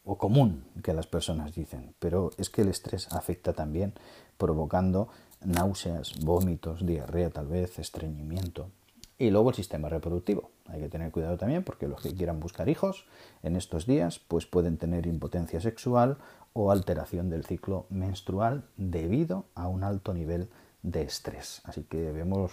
o 0.06 0.16
común 0.16 0.64
que 0.82 0.94
las 0.94 1.06
personas 1.06 1.54
dicen. 1.54 1.94
Pero 1.98 2.30
es 2.38 2.48
que 2.48 2.62
el 2.62 2.68
estrés 2.68 3.12
afecta 3.12 3.52
también 3.52 3.92
provocando 4.38 5.08
náuseas, 5.44 6.20
vómitos, 6.20 6.84
diarrea 6.84 7.30
tal 7.30 7.46
vez, 7.46 7.78
estreñimiento. 7.78 8.70
Y 9.18 9.30
luego 9.30 9.50
el 9.50 9.56
sistema 9.56 9.88
reproductivo. 9.88 10.50
Hay 10.66 10.80
que 10.80 10.88
tener 10.88 11.10
cuidado 11.10 11.38
también 11.38 11.64
porque 11.64 11.88
los 11.88 12.02
que 12.02 12.14
quieran 12.14 12.40
buscar 12.40 12.68
hijos 12.68 13.06
en 13.42 13.56
estos 13.56 13.86
días 13.86 14.18
pues 14.18 14.46
pueden 14.46 14.76
tener 14.76 15.06
impotencia 15.06 15.60
sexual 15.60 16.18
o 16.52 16.70
alteración 16.70 17.30
del 17.30 17.44
ciclo 17.44 17.86
menstrual 17.88 18.64
debido 18.76 19.46
a 19.54 19.68
un 19.68 19.84
alto 19.84 20.12
nivel 20.12 20.50
de 20.82 21.02
estrés. 21.02 21.62
Así 21.64 21.84
que 21.84 22.12
vemos 22.12 22.52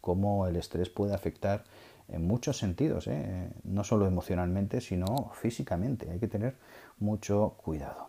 cómo 0.00 0.46
el 0.46 0.56
estrés 0.56 0.88
puede 0.88 1.14
afectar 1.14 1.64
en 2.08 2.26
muchos 2.26 2.58
sentidos, 2.58 3.06
¿eh? 3.06 3.50
no 3.64 3.84
solo 3.84 4.06
emocionalmente, 4.06 4.80
sino 4.80 5.30
físicamente. 5.34 6.10
Hay 6.10 6.18
que 6.18 6.28
tener 6.28 6.56
mucho 6.98 7.54
cuidado. 7.58 8.08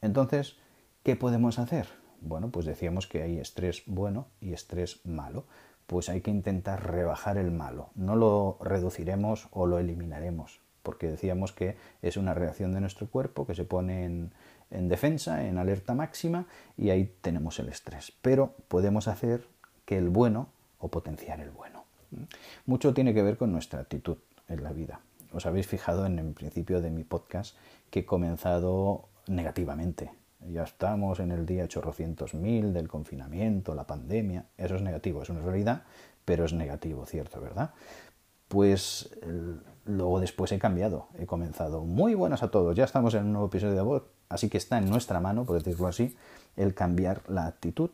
Entonces, 0.00 0.56
¿qué 1.04 1.14
podemos 1.14 1.58
hacer? 1.58 1.86
Bueno, 2.20 2.50
pues 2.50 2.66
decíamos 2.66 3.06
que 3.06 3.22
hay 3.22 3.38
estrés 3.38 3.82
bueno 3.86 4.28
y 4.40 4.52
estrés 4.52 5.04
malo. 5.04 5.44
Pues 5.86 6.08
hay 6.08 6.20
que 6.20 6.30
intentar 6.30 6.90
rebajar 6.90 7.38
el 7.38 7.52
malo. 7.52 7.90
No 7.94 8.16
lo 8.16 8.58
reduciremos 8.60 9.48
o 9.52 9.66
lo 9.66 9.78
eliminaremos, 9.78 10.60
porque 10.82 11.08
decíamos 11.08 11.52
que 11.52 11.76
es 12.02 12.16
una 12.16 12.34
reacción 12.34 12.72
de 12.72 12.80
nuestro 12.80 13.08
cuerpo 13.08 13.46
que 13.46 13.54
se 13.54 13.64
pone 13.64 14.04
en, 14.04 14.32
en 14.70 14.88
defensa, 14.88 15.46
en 15.46 15.58
alerta 15.58 15.94
máxima, 15.94 16.46
y 16.76 16.90
ahí 16.90 17.14
tenemos 17.20 17.58
el 17.60 17.68
estrés. 17.68 18.12
Pero 18.20 18.54
podemos 18.68 19.06
hacer 19.06 19.46
que 19.84 19.96
el 19.96 20.08
bueno 20.08 20.48
o 20.78 20.88
potenciar 20.88 21.40
el 21.40 21.50
bueno. 21.50 21.84
Mucho 22.66 22.94
tiene 22.94 23.14
que 23.14 23.22
ver 23.22 23.36
con 23.36 23.52
nuestra 23.52 23.80
actitud 23.80 24.18
en 24.48 24.62
la 24.62 24.72
vida. 24.72 25.00
Os 25.32 25.46
habéis 25.46 25.66
fijado 25.66 26.06
en 26.06 26.18
el 26.18 26.32
principio 26.32 26.80
de 26.80 26.90
mi 26.90 27.04
podcast 27.04 27.56
que 27.90 28.00
he 28.00 28.06
comenzado 28.06 29.08
negativamente. 29.26 30.10
Ya 30.40 30.62
estamos 30.62 31.20
en 31.20 31.32
el 31.32 31.46
día 31.46 31.64
800.000 31.64 32.72
del 32.72 32.88
confinamiento, 32.88 33.74
la 33.74 33.86
pandemia. 33.86 34.46
Eso 34.56 34.76
es 34.76 34.82
negativo, 34.82 35.22
es 35.22 35.30
una 35.30 35.40
realidad, 35.40 35.82
pero 36.24 36.44
es 36.44 36.52
negativo, 36.52 37.06
¿cierto? 37.06 37.40
¿Verdad? 37.40 37.70
Pues 38.48 39.10
luego 39.84 40.20
después 40.20 40.52
he 40.52 40.58
cambiado, 40.58 41.08
he 41.18 41.26
comenzado. 41.26 41.84
Muy 41.84 42.14
buenas 42.14 42.42
a 42.42 42.50
todos, 42.50 42.76
ya 42.76 42.84
estamos 42.84 43.14
en 43.14 43.24
un 43.24 43.32
nuevo 43.32 43.48
episodio 43.48 43.74
de 43.74 43.82
voz, 43.82 44.04
así 44.28 44.48
que 44.48 44.58
está 44.58 44.78
en 44.78 44.88
nuestra 44.88 45.20
mano, 45.20 45.44
por 45.44 45.56
decirlo 45.56 45.88
así, 45.88 46.16
el 46.56 46.74
cambiar 46.74 47.22
la 47.28 47.46
actitud 47.46 47.90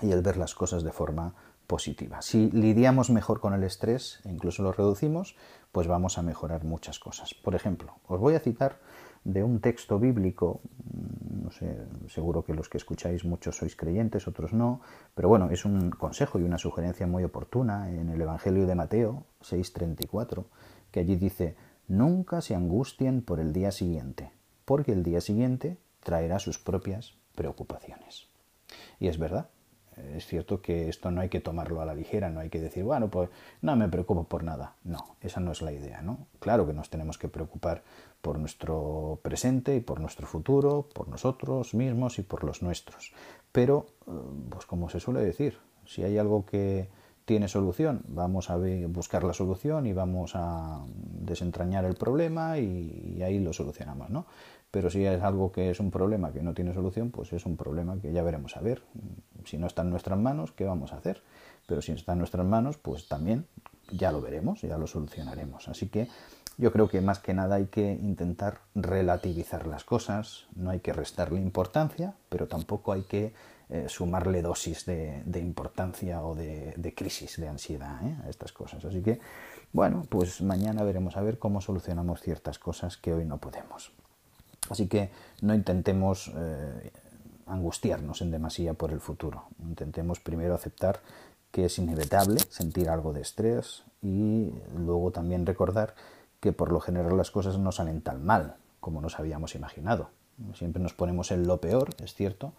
y 0.00 0.12
el 0.12 0.22
ver 0.22 0.36
las 0.36 0.54
cosas 0.54 0.82
de 0.82 0.92
forma 0.92 1.34
positiva. 1.66 2.22
Si 2.22 2.50
lidiamos 2.52 3.10
mejor 3.10 3.40
con 3.40 3.52
el 3.52 3.64
estrés 3.64 4.20
e 4.24 4.30
incluso 4.30 4.62
lo 4.62 4.72
reducimos, 4.72 5.36
pues 5.72 5.88
vamos 5.88 6.16
a 6.16 6.22
mejorar 6.22 6.64
muchas 6.64 6.98
cosas. 6.98 7.34
Por 7.34 7.54
ejemplo, 7.54 7.96
os 8.06 8.20
voy 8.20 8.34
a 8.34 8.40
citar 8.40 8.78
de 9.26 9.42
un 9.42 9.60
texto 9.60 9.98
bíblico, 9.98 10.60
mm, 10.84 11.44
no 11.44 11.50
sé, 11.50 11.76
seguro 12.08 12.44
que 12.44 12.54
los 12.54 12.68
que 12.68 12.78
escucháis 12.78 13.24
muchos 13.24 13.56
sois 13.56 13.74
creyentes, 13.74 14.28
otros 14.28 14.52
no, 14.52 14.80
pero 15.14 15.28
bueno, 15.28 15.50
es 15.50 15.64
un 15.64 15.90
consejo 15.90 16.38
y 16.38 16.44
una 16.44 16.58
sugerencia 16.58 17.06
muy 17.08 17.24
oportuna 17.24 17.90
en 17.90 18.08
el 18.08 18.20
Evangelio 18.20 18.66
de 18.66 18.76
Mateo 18.76 19.24
6:34, 19.40 20.46
que 20.92 21.00
allí 21.00 21.16
dice, 21.16 21.56
nunca 21.88 22.40
se 22.40 22.54
angustien 22.54 23.20
por 23.20 23.40
el 23.40 23.52
día 23.52 23.72
siguiente, 23.72 24.30
porque 24.64 24.92
el 24.92 25.02
día 25.02 25.20
siguiente 25.20 25.76
traerá 26.04 26.38
sus 26.38 26.58
propias 26.58 27.14
preocupaciones. 27.34 28.28
Y 29.00 29.08
es 29.08 29.18
verdad, 29.18 29.48
es 29.96 30.26
cierto 30.26 30.60
que 30.60 30.88
esto 30.88 31.10
no 31.10 31.20
hay 31.20 31.28
que 31.28 31.40
tomarlo 31.40 31.80
a 31.80 31.86
la 31.86 31.94
ligera, 31.94 32.28
no 32.28 32.40
hay 32.40 32.50
que 32.50 32.60
decir, 32.60 32.84
bueno, 32.84 33.08
pues 33.08 33.30
no 33.62 33.76
me 33.76 33.88
preocupo 33.88 34.24
por 34.24 34.44
nada. 34.44 34.74
No, 34.84 35.16
esa 35.22 35.40
no 35.40 35.52
es 35.52 35.62
la 35.62 35.72
idea, 35.72 36.02
¿no? 36.02 36.26
Claro 36.38 36.66
que 36.66 36.74
nos 36.74 36.90
tenemos 36.90 37.18
que 37.18 37.28
preocupar 37.28 37.82
por 38.20 38.38
nuestro 38.38 39.18
presente 39.22 39.74
y 39.76 39.80
por 39.80 40.00
nuestro 40.00 40.26
futuro, 40.26 40.88
por 40.92 41.08
nosotros 41.08 41.74
mismos 41.74 42.18
y 42.18 42.22
por 42.22 42.44
los 42.44 42.62
nuestros. 42.62 43.12
Pero, 43.52 43.86
eh, 44.06 44.10
pues 44.50 44.66
como 44.66 44.90
se 44.90 45.00
suele 45.00 45.20
decir, 45.20 45.58
si 45.86 46.02
hay 46.02 46.18
algo 46.18 46.44
que 46.44 46.88
tiene 47.24 47.48
solución, 47.48 48.02
vamos 48.06 48.50
a 48.50 48.58
buscar 48.88 49.24
la 49.24 49.32
solución 49.32 49.86
y 49.86 49.92
vamos 49.92 50.32
a 50.34 50.84
desentrañar 50.86 51.84
el 51.84 51.94
problema 51.94 52.58
y, 52.58 53.14
y 53.16 53.22
ahí 53.22 53.40
lo 53.40 53.52
solucionamos, 53.52 54.10
¿no? 54.10 54.26
Pero 54.76 54.90
si 54.90 55.06
es 55.06 55.22
algo 55.22 55.52
que 55.52 55.70
es 55.70 55.80
un 55.80 55.90
problema 55.90 56.34
que 56.34 56.42
no 56.42 56.52
tiene 56.52 56.74
solución, 56.74 57.10
pues 57.10 57.32
es 57.32 57.46
un 57.46 57.56
problema 57.56 57.98
que 57.98 58.12
ya 58.12 58.22
veremos 58.22 58.58
a 58.58 58.60
ver. 58.60 58.82
Si 59.46 59.56
no 59.56 59.66
está 59.66 59.80
en 59.80 59.88
nuestras 59.88 60.18
manos, 60.18 60.52
¿qué 60.52 60.66
vamos 60.66 60.92
a 60.92 60.98
hacer? 60.98 61.22
Pero 61.66 61.80
si 61.80 61.92
está 61.92 62.12
en 62.12 62.18
nuestras 62.18 62.44
manos, 62.44 62.76
pues 62.76 63.08
también 63.08 63.46
ya 63.90 64.12
lo 64.12 64.20
veremos, 64.20 64.60
ya 64.60 64.76
lo 64.76 64.86
solucionaremos. 64.86 65.66
Así 65.68 65.88
que 65.88 66.08
yo 66.58 66.72
creo 66.72 66.90
que 66.90 67.00
más 67.00 67.20
que 67.20 67.32
nada 67.32 67.54
hay 67.54 67.68
que 67.68 67.90
intentar 67.90 68.58
relativizar 68.74 69.66
las 69.66 69.82
cosas, 69.82 70.44
no 70.54 70.68
hay 70.68 70.80
que 70.80 70.92
restarle 70.92 71.40
importancia, 71.40 72.12
pero 72.28 72.46
tampoco 72.46 72.92
hay 72.92 73.04
que 73.04 73.32
eh, 73.70 73.86
sumarle 73.88 74.42
dosis 74.42 74.84
de, 74.84 75.22
importancia 75.36 76.22
o 76.22 76.34
de, 76.34 76.92
crisis, 76.94 77.40
de 77.40 77.48
ansiedad 77.48 78.06
¿eh? 78.06 78.14
a 78.26 78.28
estas 78.28 78.52
cosas. 78.52 78.84
Así 78.84 79.00
que, 79.00 79.20
bueno, 79.72 80.02
pues 80.10 80.42
mañana 80.42 80.84
veremos 80.84 81.16
a 81.16 81.22
ver 81.22 81.38
cómo 81.38 81.62
solucionamos 81.62 82.20
ciertas 82.20 82.58
cosas 82.58 82.98
que 82.98 83.14
hoy 83.14 83.24
no 83.24 83.38
podemos. 83.38 83.90
Así 84.70 84.86
que 84.88 85.10
no 85.42 85.54
intentemos 85.54 86.32
eh, 86.34 86.90
angustiarnos 87.46 88.22
en 88.22 88.30
demasía 88.30 88.74
por 88.74 88.92
el 88.92 89.00
futuro. 89.00 89.44
Intentemos 89.60 90.20
primero 90.20 90.54
aceptar 90.54 91.00
que 91.50 91.66
es 91.66 91.78
inevitable 91.78 92.40
sentir 92.50 92.90
algo 92.90 93.12
de 93.12 93.22
estrés 93.22 93.84
y 94.02 94.52
luego 94.76 95.10
también 95.10 95.46
recordar 95.46 95.94
que 96.40 96.52
por 96.52 96.70
lo 96.70 96.80
general 96.80 97.16
las 97.16 97.30
cosas 97.30 97.58
no 97.58 97.72
salen 97.72 98.02
tan 98.02 98.24
mal 98.24 98.56
como 98.80 99.00
nos 99.00 99.18
habíamos 99.18 99.54
imaginado. 99.54 100.10
Siempre 100.54 100.82
nos 100.82 100.92
ponemos 100.92 101.30
en 101.30 101.46
lo 101.46 101.60
peor, 101.60 101.90
es 102.02 102.14
cierto, 102.14 102.52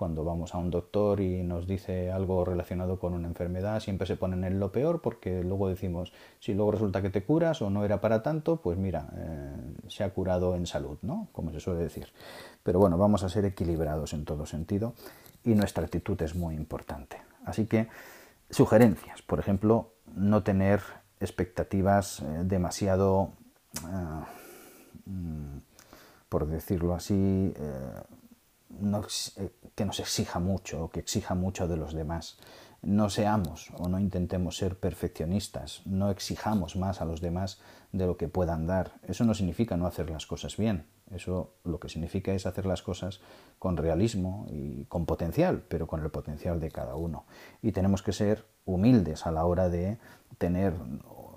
cuando 0.00 0.24
vamos 0.24 0.54
a 0.54 0.58
un 0.58 0.70
doctor 0.70 1.20
y 1.20 1.42
nos 1.42 1.66
dice 1.66 2.10
algo 2.10 2.42
relacionado 2.42 2.98
con 2.98 3.12
una 3.12 3.28
enfermedad, 3.28 3.80
siempre 3.80 4.06
se 4.06 4.16
ponen 4.16 4.44
en 4.44 4.58
lo 4.58 4.72
peor 4.72 5.02
porque 5.02 5.44
luego 5.44 5.68
decimos, 5.68 6.10
si 6.38 6.54
luego 6.54 6.70
resulta 6.70 7.02
que 7.02 7.10
te 7.10 7.22
curas 7.22 7.60
o 7.60 7.68
no 7.68 7.84
era 7.84 8.00
para 8.00 8.22
tanto, 8.22 8.62
pues 8.62 8.78
mira, 8.78 9.10
eh, 9.14 9.74
se 9.88 10.02
ha 10.02 10.08
curado 10.08 10.56
en 10.56 10.64
salud, 10.64 10.96
¿no? 11.02 11.28
Como 11.32 11.52
se 11.52 11.60
suele 11.60 11.82
decir. 11.82 12.06
Pero 12.62 12.78
bueno, 12.78 12.96
vamos 12.96 13.24
a 13.24 13.28
ser 13.28 13.44
equilibrados 13.44 14.14
en 14.14 14.24
todo 14.24 14.46
sentido 14.46 14.94
y 15.44 15.50
nuestra 15.54 15.84
actitud 15.84 16.18
es 16.22 16.34
muy 16.34 16.54
importante. 16.54 17.18
Así 17.44 17.66
que, 17.66 17.88
sugerencias, 18.48 19.20
por 19.20 19.38
ejemplo, 19.38 19.92
no 20.14 20.42
tener 20.42 20.80
expectativas 21.20 22.20
eh, 22.20 22.24
demasiado, 22.44 23.32
eh, 23.84 24.24
mm, 25.04 25.58
por 26.30 26.46
decirlo 26.46 26.94
así, 26.94 27.52
que 29.74 29.84
nos 29.84 30.00
exija 30.00 30.38
mucho 30.38 30.84
o 30.84 30.90
que 30.90 31.00
exija 31.00 31.34
mucho 31.34 31.68
de 31.68 31.76
los 31.76 31.92
demás. 31.92 32.38
No 32.82 33.10
seamos 33.10 33.70
o 33.76 33.88
no 33.88 33.98
intentemos 33.98 34.56
ser 34.56 34.78
perfeccionistas, 34.78 35.82
no 35.84 36.10
exijamos 36.10 36.76
más 36.76 37.02
a 37.02 37.04
los 37.04 37.20
demás 37.20 37.60
de 37.92 38.06
lo 38.06 38.16
que 38.16 38.28
puedan 38.28 38.66
dar. 38.66 38.92
Eso 39.06 39.24
no 39.24 39.34
significa 39.34 39.76
no 39.76 39.86
hacer 39.86 40.08
las 40.08 40.26
cosas 40.26 40.56
bien, 40.56 40.86
eso 41.10 41.54
lo 41.64 41.80
que 41.80 41.88
significa 41.88 42.32
es 42.32 42.46
hacer 42.46 42.66
las 42.66 42.82
cosas 42.82 43.20
con 43.58 43.76
realismo 43.76 44.46
y 44.48 44.84
con 44.84 45.06
potencial, 45.06 45.62
pero 45.68 45.86
con 45.86 46.02
el 46.02 46.10
potencial 46.10 46.60
de 46.60 46.70
cada 46.70 46.94
uno. 46.94 47.26
Y 47.62 47.72
tenemos 47.72 48.02
que 48.02 48.12
ser 48.12 48.46
humildes 48.64 49.26
a 49.26 49.32
la 49.32 49.44
hora 49.44 49.68
de 49.68 49.98
tener 50.38 50.72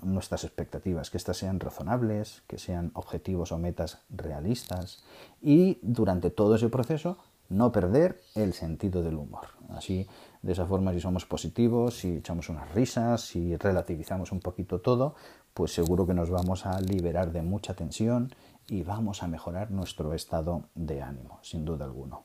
nuestras 0.04 0.44
expectativas, 0.44 1.10
que 1.10 1.16
éstas 1.16 1.36
sean 1.36 1.60
razonables, 1.60 2.42
que 2.46 2.58
sean 2.58 2.90
objetivos 2.94 3.52
o 3.52 3.58
metas 3.58 3.98
realistas 4.10 5.02
y 5.42 5.78
durante 5.82 6.30
todo 6.30 6.54
ese 6.54 6.68
proceso 6.68 7.18
no 7.48 7.72
perder 7.72 8.20
el 8.34 8.54
sentido 8.54 9.02
del 9.02 9.16
humor. 9.16 9.46
Así, 9.70 10.06
de 10.42 10.52
esa 10.52 10.66
forma, 10.66 10.92
si 10.92 11.00
somos 11.00 11.26
positivos, 11.26 11.98
si 11.98 12.16
echamos 12.16 12.48
unas 12.48 12.72
risas, 12.72 13.20
si 13.20 13.56
relativizamos 13.56 14.32
un 14.32 14.40
poquito 14.40 14.80
todo, 14.80 15.14
pues 15.52 15.72
seguro 15.72 16.06
que 16.06 16.14
nos 16.14 16.30
vamos 16.30 16.66
a 16.66 16.80
liberar 16.80 17.32
de 17.32 17.42
mucha 17.42 17.74
tensión 17.74 18.32
y 18.68 18.82
vamos 18.82 19.22
a 19.22 19.26
mejorar 19.26 19.70
nuestro 19.70 20.14
estado 20.14 20.64
de 20.74 21.02
ánimo, 21.02 21.38
sin 21.42 21.64
duda 21.64 21.84
alguna. 21.84 22.18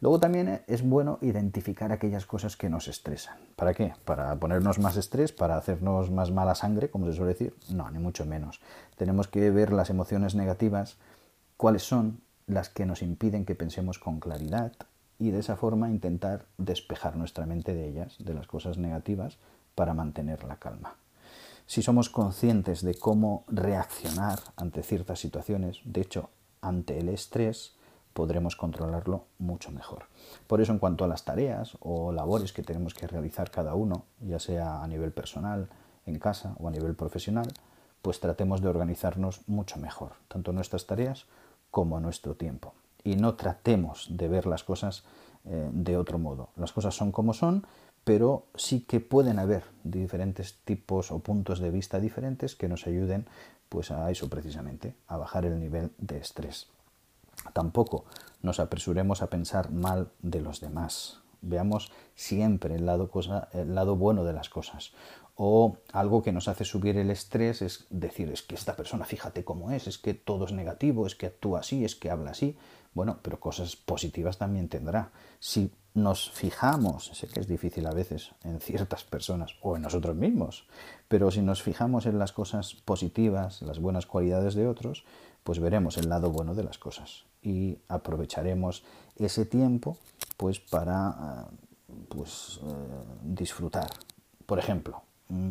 Luego 0.00 0.18
también 0.18 0.62
es 0.66 0.82
bueno 0.82 1.18
identificar 1.20 1.92
aquellas 1.92 2.26
cosas 2.26 2.56
que 2.56 2.70
nos 2.70 2.88
estresan. 2.88 3.38
¿Para 3.56 3.74
qué? 3.74 3.94
¿Para 4.04 4.34
ponernos 4.36 4.78
más 4.78 4.96
estrés? 4.96 5.32
¿Para 5.32 5.56
hacernos 5.56 6.10
más 6.10 6.30
mala 6.30 6.54
sangre, 6.54 6.90
como 6.90 7.06
se 7.06 7.14
suele 7.14 7.32
decir? 7.32 7.54
No, 7.70 7.90
ni 7.90 7.98
mucho 7.98 8.24
menos. 8.24 8.60
Tenemos 8.96 9.28
que 9.28 9.50
ver 9.50 9.72
las 9.72 9.90
emociones 9.90 10.34
negativas, 10.34 10.96
cuáles 11.56 11.82
son, 11.82 12.20
las 12.46 12.68
que 12.68 12.86
nos 12.86 13.02
impiden 13.02 13.44
que 13.44 13.54
pensemos 13.54 13.98
con 13.98 14.20
claridad 14.20 14.72
y 15.18 15.30
de 15.30 15.38
esa 15.40 15.56
forma 15.56 15.90
intentar 15.90 16.46
despejar 16.56 17.16
nuestra 17.16 17.46
mente 17.46 17.74
de 17.74 17.88
ellas, 17.88 18.16
de 18.18 18.34
las 18.34 18.46
cosas 18.46 18.78
negativas, 18.78 19.38
para 19.74 19.94
mantener 19.94 20.44
la 20.44 20.56
calma. 20.56 20.96
Si 21.66 21.82
somos 21.82 22.10
conscientes 22.10 22.82
de 22.82 22.94
cómo 22.94 23.44
reaccionar 23.48 24.40
ante 24.56 24.82
ciertas 24.82 25.20
situaciones, 25.20 25.80
de 25.84 26.00
hecho, 26.00 26.30
ante 26.60 26.98
el 26.98 27.08
estrés, 27.08 27.74
podremos 28.12 28.56
controlarlo 28.56 29.26
mucho 29.38 29.70
mejor. 29.70 30.04
Por 30.46 30.60
eso, 30.60 30.72
en 30.72 30.78
cuanto 30.78 31.04
a 31.04 31.08
las 31.08 31.24
tareas 31.24 31.76
o 31.80 32.12
labores 32.12 32.52
que 32.52 32.62
tenemos 32.62 32.94
que 32.94 33.06
realizar 33.06 33.50
cada 33.50 33.74
uno, 33.74 34.04
ya 34.20 34.38
sea 34.38 34.82
a 34.82 34.88
nivel 34.88 35.12
personal, 35.12 35.68
en 36.06 36.18
casa 36.18 36.54
o 36.58 36.68
a 36.68 36.70
nivel 36.70 36.94
profesional, 36.94 37.46
pues 38.02 38.20
tratemos 38.20 38.60
de 38.62 38.68
organizarnos 38.68 39.42
mucho 39.46 39.78
mejor, 39.78 40.12
tanto 40.28 40.52
nuestras 40.52 40.86
tareas 40.86 41.26
como 41.70 42.00
nuestro 42.00 42.34
tiempo. 42.34 42.74
Y 43.04 43.16
no 43.16 43.34
tratemos 43.34 44.08
de 44.10 44.28
ver 44.28 44.46
las 44.46 44.64
cosas 44.64 45.04
eh, 45.44 45.70
de 45.72 45.96
otro 45.96 46.18
modo. 46.18 46.50
Las 46.56 46.72
cosas 46.72 46.94
son 46.94 47.12
como 47.12 47.32
son, 47.32 47.66
pero 48.04 48.46
sí 48.54 48.80
que 48.80 49.00
pueden 49.00 49.38
haber 49.38 49.64
diferentes 49.84 50.58
tipos 50.64 51.10
o 51.12 51.18
puntos 51.20 51.60
de 51.60 51.70
vista 51.70 52.00
diferentes 52.00 52.56
que 52.56 52.68
nos 52.68 52.86
ayuden 52.86 53.26
pues 53.68 53.90
a 53.90 54.10
eso 54.10 54.28
precisamente, 54.28 54.94
a 55.06 55.16
bajar 55.16 55.44
el 55.44 55.60
nivel 55.60 55.92
de 55.98 56.18
estrés. 56.18 56.68
Tampoco 57.52 58.04
nos 58.42 58.60
apresuremos 58.60 59.22
a 59.22 59.28
pensar 59.28 59.70
mal 59.70 60.10
de 60.20 60.40
los 60.40 60.60
demás. 60.60 61.20
Veamos 61.40 61.90
siempre 62.14 62.74
el 62.74 62.84
lado, 62.84 63.10
cosa, 63.10 63.48
el 63.52 63.74
lado 63.74 63.96
bueno 63.96 64.24
de 64.24 64.32
las 64.32 64.48
cosas. 64.48 64.92
O 65.36 65.76
algo 65.92 66.22
que 66.22 66.32
nos 66.32 66.48
hace 66.48 66.64
subir 66.64 66.98
el 66.98 67.10
estrés 67.10 67.62
es 67.62 67.86
decir, 67.88 68.30
es 68.30 68.42
que 68.42 68.54
esta 68.54 68.76
persona, 68.76 69.06
fíjate 69.06 69.44
cómo 69.44 69.70
es, 69.70 69.86
es 69.86 69.96
que 69.96 70.12
todo 70.12 70.44
es 70.44 70.52
negativo, 70.52 71.06
es 71.06 71.14
que 71.14 71.26
actúa 71.26 71.60
así, 71.60 71.84
es 71.84 71.96
que 71.96 72.10
habla 72.10 72.32
así. 72.32 72.56
Bueno, 72.92 73.18
pero 73.22 73.38
cosas 73.38 73.76
positivas 73.76 74.38
también 74.38 74.68
tendrá. 74.68 75.12
Si 75.38 75.70
nos 75.94 76.30
fijamos, 76.30 77.06
sé 77.14 77.26
que 77.28 77.40
es 77.40 77.48
difícil 77.48 77.86
a 77.86 77.92
veces 77.92 78.32
en 78.44 78.60
ciertas 78.60 79.04
personas 79.04 79.54
o 79.62 79.76
en 79.76 79.82
nosotros 79.82 80.16
mismos, 80.16 80.66
pero 81.08 81.30
si 81.30 81.42
nos 81.42 81.62
fijamos 81.62 82.06
en 82.06 82.18
las 82.18 82.32
cosas 82.32 82.74
positivas, 82.74 83.62
las 83.62 83.78
buenas 83.78 84.06
cualidades 84.06 84.54
de 84.54 84.66
otros, 84.66 85.04
pues 85.44 85.58
veremos 85.58 85.96
el 85.98 86.08
lado 86.08 86.30
bueno 86.30 86.54
de 86.54 86.64
las 86.64 86.78
cosas 86.78 87.24
y 87.42 87.78
aprovecharemos 87.88 88.84
ese 89.16 89.46
tiempo 89.46 89.96
pues 90.36 90.60
para 90.60 91.48
eh, 91.48 91.92
pues, 92.08 92.60
eh, 92.62 92.68
disfrutar. 93.22 93.90
Por 94.46 94.58
ejemplo, 94.58 95.02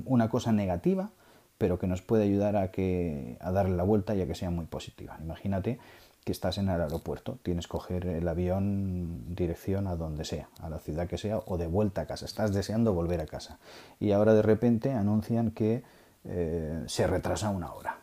una 0.05 0.29
cosa 0.29 0.51
negativa, 0.51 1.09
pero 1.57 1.79
que 1.79 1.87
nos 1.87 2.01
puede 2.01 2.23
ayudar 2.23 2.55
a, 2.55 2.71
que, 2.71 3.37
a 3.39 3.51
darle 3.51 3.75
la 3.75 3.83
vuelta 3.83 4.15
y 4.15 4.21
a 4.21 4.27
que 4.27 4.35
sea 4.35 4.49
muy 4.49 4.65
positiva. 4.65 5.17
Imagínate 5.21 5.79
que 6.23 6.31
estás 6.31 6.57
en 6.57 6.69
el 6.69 6.81
aeropuerto, 6.81 7.39
tienes 7.43 7.67
que 7.67 7.71
coger 7.71 8.05
el 8.05 8.27
avión 8.27 9.35
dirección 9.35 9.87
a 9.87 9.95
donde 9.95 10.25
sea, 10.25 10.49
a 10.59 10.69
la 10.69 10.79
ciudad 10.79 11.07
que 11.07 11.17
sea 11.17 11.39
o 11.45 11.57
de 11.57 11.67
vuelta 11.67 12.01
a 12.01 12.05
casa, 12.05 12.25
estás 12.25 12.53
deseando 12.53 12.93
volver 12.93 13.21
a 13.21 13.25
casa 13.25 13.59
y 13.99 14.11
ahora 14.11 14.33
de 14.33 14.41
repente 14.41 14.91
anuncian 14.91 15.51
que 15.51 15.83
eh, 16.25 16.83
se 16.87 17.07
retrasa 17.07 17.49
una 17.49 17.73
hora. 17.73 17.99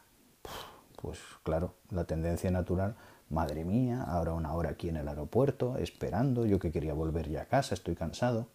Pues 1.01 1.21
claro, 1.43 1.75
la 1.91 2.05
tendencia 2.05 2.51
natural, 2.51 2.97
madre 3.29 3.65
mía, 3.65 4.03
ahora 4.03 4.33
una 4.33 4.53
hora 4.55 4.71
aquí 4.71 4.89
en 4.89 4.97
el 4.97 5.09
aeropuerto, 5.09 5.77
esperando, 5.77 6.47
yo 6.47 6.59
que 6.59 6.73
quería 6.73 6.95
volver 6.95 7.29
ya 7.29 7.43
a 7.43 7.47
casa, 7.47 7.75
estoy 7.75 7.95
cansado. 7.95 8.49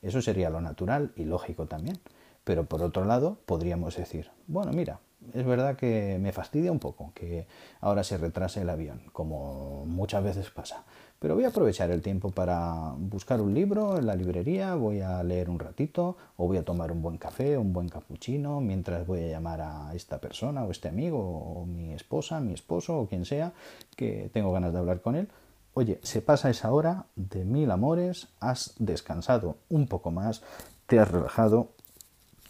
Eso 0.00 0.20
sería 0.20 0.50
lo 0.50 0.60
natural 0.60 1.12
y 1.14 1.24
lógico 1.24 1.66
también. 1.66 2.00
Pero 2.44 2.64
por 2.64 2.82
otro 2.82 3.04
lado, 3.04 3.38
podríamos 3.46 3.96
decir, 3.96 4.30
bueno, 4.48 4.72
mira, 4.72 4.98
es 5.34 5.46
verdad 5.46 5.76
que 5.76 6.18
me 6.20 6.32
fastidia 6.32 6.72
un 6.72 6.78
poco 6.78 7.12
que 7.14 7.46
ahora 7.80 8.04
se 8.04 8.18
retrase 8.18 8.62
el 8.62 8.70
avión, 8.70 9.02
como 9.12 9.84
muchas 9.86 10.22
veces 10.22 10.50
pasa. 10.50 10.84
Pero 11.18 11.34
voy 11.34 11.44
a 11.44 11.48
aprovechar 11.48 11.90
el 11.90 12.02
tiempo 12.02 12.30
para 12.30 12.94
buscar 12.98 13.40
un 13.40 13.54
libro 13.54 13.96
en 13.96 14.06
la 14.06 14.16
librería, 14.16 14.74
voy 14.74 15.00
a 15.00 15.22
leer 15.22 15.50
un 15.50 15.60
ratito 15.60 16.16
o 16.36 16.48
voy 16.48 16.56
a 16.56 16.64
tomar 16.64 16.90
un 16.90 17.00
buen 17.00 17.16
café, 17.16 17.56
un 17.56 17.72
buen 17.72 17.88
cappuccino, 17.88 18.60
mientras 18.60 19.06
voy 19.06 19.20
a 19.20 19.28
llamar 19.28 19.60
a 19.60 19.94
esta 19.94 20.18
persona 20.20 20.64
o 20.64 20.70
este 20.70 20.88
amigo 20.88 21.18
o 21.20 21.64
mi 21.64 21.92
esposa, 21.92 22.40
mi 22.40 22.52
esposo 22.52 22.98
o 22.98 23.06
quien 23.06 23.24
sea, 23.24 23.52
que 23.96 24.30
tengo 24.32 24.52
ganas 24.52 24.72
de 24.72 24.80
hablar 24.80 25.00
con 25.00 25.14
él. 25.14 25.28
Oye, 25.74 26.00
se 26.02 26.20
pasa 26.20 26.50
esa 26.50 26.72
hora 26.72 27.06
de 27.14 27.44
mil 27.44 27.70
amores, 27.70 28.28
has 28.40 28.74
descansado 28.78 29.56
un 29.70 29.86
poco 29.86 30.10
más, 30.10 30.42
te 30.86 30.98
has 30.98 31.10
relajado, 31.10 31.68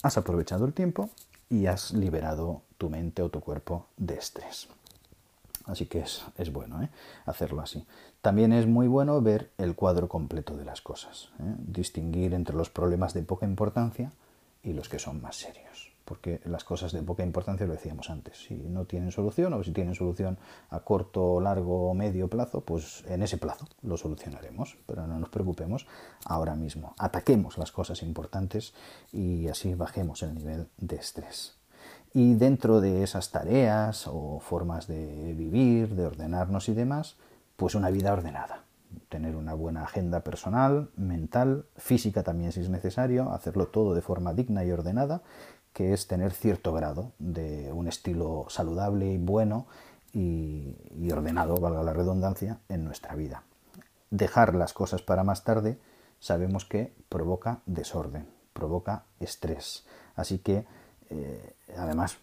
has 0.03 0.17
aprovechado 0.17 0.65
el 0.65 0.73
tiempo 0.73 1.11
y 1.53 1.67
has 1.67 1.93
liberado 1.93 2.63
tu 2.79 2.89
mente 2.89 3.21
o 3.21 3.29
tu 3.29 3.41
cuerpo 3.41 3.87
de 3.99 4.15
estrés. 4.15 4.69
Así 5.67 5.87
que 5.87 6.01
es, 6.01 6.53
bueno 6.53 6.83
¿eh? 6.83 6.89
hacerlo 7.27 7.61
así. 7.61 7.85
También 8.23 8.53
es 8.53 8.67
muy 8.67 8.89
bueno 8.89 9.21
ver 9.21 9.51
el 9.59 9.77
cuadro 9.77 10.09
completo 10.09 10.57
de 10.57 10.65
las 10.65 10.81
cosas, 10.81 11.31
¿eh? 11.39 11.55
distinguir 11.59 12.33
entre 12.35 12.57
los 12.57 12.71
problemas 12.71 13.13
de 13.13 13.23
poca 13.23 13.47
importancia 13.47 14.11
y 14.65 14.73
los 14.73 14.89
que 14.89 14.99
son 14.99 15.21
más 15.21 15.37
serios 15.37 15.92
porque 16.05 16.41
las 16.45 16.65
cosas 16.65 16.93
de 16.93 17.03
poca 17.03 17.23
importancia 17.23 17.67
lo 17.67 17.73
decíamos 17.73 18.11
antes, 18.11 18.45
si 18.47 18.55
no 18.55 18.85
tienen 18.85 19.13
solución 19.13 19.53
o 19.53 19.63
si 19.63 19.73
tienen 19.73 19.95
solución 19.95 20.39
a 20.71 20.81
corto, 20.81 21.41
largo 21.41 21.91
o 21.91 21.95
medio 21.95 22.29
plazo, 22.29 22.63
pues 22.63 23.05
en 23.09 23.23
ese 23.23 23.39
plazo 23.39 23.67
lo 23.83 23.97
solucionaremos, 23.97 24.77
pero 24.87 25.07
no 25.07 25.19
nos 25.19 25.29
preocupemos 25.29 25.87
ahora 26.25 26.55
mismo. 26.55 26.95
Ataquemos 26.99 27.59
las 27.59 27.73
cosas 27.73 28.03
importantes 28.03 28.75
y 29.13 29.49
así 29.49 29.75
bajemos 29.75 30.23
el 30.23 30.35
nivel 30.35 30.69
de 30.79 30.97
estrés. 30.97 31.59
Y 32.15 32.35
dentro 32.35 32.81
de 32.81 33.03
esas 33.03 33.31
tareas 33.31 34.07
o 34.07 34.39
formas 34.41 34.87
de 34.87 35.33
vivir, 35.35 35.95
de 35.95 36.07
ordenarnos 36.07 36.69
y 36.69 36.75
demás, 36.75 37.17
pues 37.57 37.75
una 37.75 37.91
vida 37.91 38.13
ordenada. 38.13 38.65
Tener 39.09 39.37
una 39.37 39.55
buena 39.55 39.85
agenda 39.85 40.21
personal, 40.21 40.91
mental, 40.97 41.65
física 41.77 42.23
también 42.23 42.53
si 42.53 42.61
es 42.61 42.69
necesario, 42.69 43.33
hacerlo 43.33 43.69
todo 43.69 43.95
de 43.95 44.03
forma 44.03 44.35
digna 44.35 44.65
y 44.65 44.71
ordenada 44.71 45.23
que 45.73 45.93
es 45.93 46.07
tener 46.07 46.33
cierto 46.33 46.73
grado 46.73 47.13
de 47.19 47.73
un 47.73 47.89
estilo 47.89 48.47
saludable 48.49 49.13
y 49.13 49.19
bueno 49.19 49.67
y, 50.13 50.77
ordenado, 51.11 51.57
valga 51.57 51.83
la 51.83 51.93
redundancia, 51.93 52.59
en 52.69 52.85
nuestra 52.85 53.15
vida. 53.15 53.45
Dejar 54.11 54.55
las 54.55 54.75
cosas 54.75 55.01
para 55.01 55.25
más 55.25 55.45
tarde 55.45 55.79
sabemos 56.21 56.65
que 56.67 56.93
provoca 57.09 57.61
desorden, 57.67 58.29
provoca 58.53 59.05
estrés. 59.21 59.87
Así 60.15 60.39
que, 60.39 60.67
eh, 61.09 61.55
además, 61.77 62.19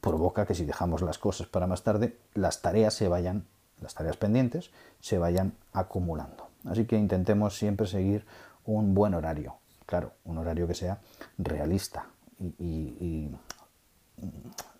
provoca 0.00 0.46
que 0.46 0.54
si 0.54 0.64
dejamos 0.64 1.02
las 1.02 1.18
cosas 1.18 1.46
para 1.46 1.66
más 1.66 1.82
tarde, 1.82 2.18
las 2.32 2.62
tareas 2.62 2.94
se 2.94 3.08
vayan, 3.08 3.46
las 3.80 3.94
tareas 3.94 4.16
pendientes, 4.16 4.70
se 5.00 5.18
vayan 5.18 5.52
acumulando. 5.72 6.48
Así 6.64 6.86
que 6.86 6.96
intentemos 6.96 7.58
siempre 7.58 7.86
seguir 7.86 8.24
un 8.64 8.94
buen 8.94 9.12
horario. 9.12 9.56
Claro, 9.86 10.12
un 10.24 10.38
horario 10.38 10.66
que 10.66 10.74
sea 10.74 11.00
realista, 11.36 12.06
y, 12.38 13.30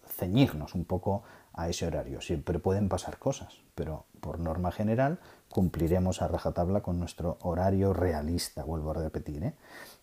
ceñirnos 0.07 0.75
un 0.75 0.85
poco 0.85 1.25
a 1.53 1.69
ese 1.69 1.87
horario. 1.87 2.21
Siempre 2.21 2.59
pueden 2.61 2.89
pasar 2.89 3.19
cosas, 3.19 3.59
pero 3.75 4.07
por 4.21 4.39
norma 4.39 4.71
general 4.71 5.19
cumpliremos 5.49 6.23
a 6.23 6.29
rajatabla 6.29 6.83
con 6.83 7.01
nuestro 7.01 7.37
horario 7.43 7.93
realista, 7.93 8.63
vuelvo 8.65 8.93
a 8.93 8.95
repetir. 8.95 9.43
¿eh? 9.43 9.55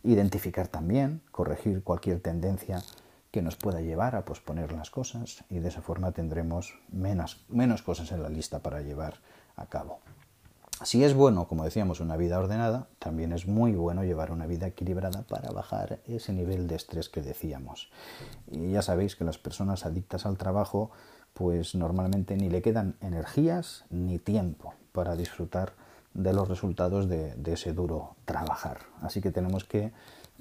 Identificar 0.03 0.67
también, 0.67 1.21
corregir 1.31 1.83
cualquier 1.83 2.19
tendencia 2.19 2.81
que 3.31 3.41
nos 3.41 3.55
pueda 3.55 3.79
llevar 3.79 4.15
a 4.15 4.25
posponer 4.25 4.73
las 4.73 4.89
cosas 4.89 5.45
y 5.49 5.59
de 5.59 5.69
esa 5.69 5.81
forma 5.81 6.11
tendremos 6.11 6.77
menos, 6.89 7.45
menos 7.47 7.81
cosas 7.81 8.11
en 8.11 8.21
la 8.21 8.29
lista 8.29 8.59
para 8.59 8.81
llevar 8.81 9.15
a 9.55 9.67
cabo. 9.67 9.99
Si 10.83 11.03
es 11.03 11.13
bueno, 11.13 11.47
como 11.47 11.63
decíamos, 11.63 11.99
una 11.99 12.17
vida 12.17 12.39
ordenada, 12.39 12.87
también 12.97 13.33
es 13.33 13.47
muy 13.47 13.73
bueno 13.73 14.03
llevar 14.03 14.31
una 14.31 14.47
vida 14.47 14.65
equilibrada 14.65 15.21
para 15.23 15.51
bajar 15.51 15.99
ese 16.07 16.33
nivel 16.33 16.67
de 16.67 16.75
estrés 16.75 17.07
que 17.07 17.21
decíamos. 17.21 17.91
Y 18.49 18.71
ya 18.71 18.81
sabéis 18.81 19.15
que 19.15 19.23
las 19.23 19.37
personas 19.37 19.85
adictas 19.85 20.25
al 20.25 20.37
trabajo, 20.37 20.89
pues 21.35 21.75
normalmente 21.75 22.35
ni 22.35 22.49
le 22.49 22.63
quedan 22.63 22.95
energías 22.99 23.85
ni 23.91 24.17
tiempo 24.17 24.73
para 24.91 25.15
disfrutar 25.15 25.73
de 26.15 26.33
los 26.33 26.47
resultados 26.47 27.07
de, 27.07 27.35
de 27.35 27.53
ese 27.53 27.73
duro 27.73 28.15
trabajar. 28.25 28.79
Así 29.01 29.21
que 29.21 29.31
tenemos 29.31 29.63
que, 29.63 29.91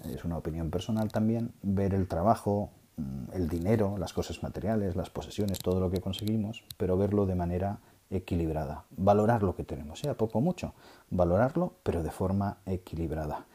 es 0.04 0.24
una 0.24 0.38
opinión 0.38 0.70
personal 0.70 1.12
también, 1.12 1.52
ver 1.62 1.92
el 1.92 2.08
trabajo, 2.08 2.70
mm, 2.96 3.34
el 3.34 3.48
dinero, 3.50 3.98
las 3.98 4.14
cosas 4.14 4.42
materiales, 4.42 4.96
las 4.96 5.10
posesiones, 5.10 5.58
todo 5.58 5.80
lo 5.80 5.90
que 5.90 6.00
conseguimos, 6.00 6.64
pero 6.78 6.96
verlo 6.96 7.26
de 7.26 7.34
manera 7.34 7.78
equilibrada. 8.10 8.84
Valorar 8.96 9.42
lo 9.42 9.54
que 9.54 9.64
tenemos, 9.64 10.00
sea 10.00 10.14
poco 10.14 10.38
o 10.38 10.40
mucho, 10.40 10.74
valorarlo, 11.10 11.74
pero 11.82 12.02
de 12.02 12.10
forma 12.10 12.58
equilibrada. 12.66 13.46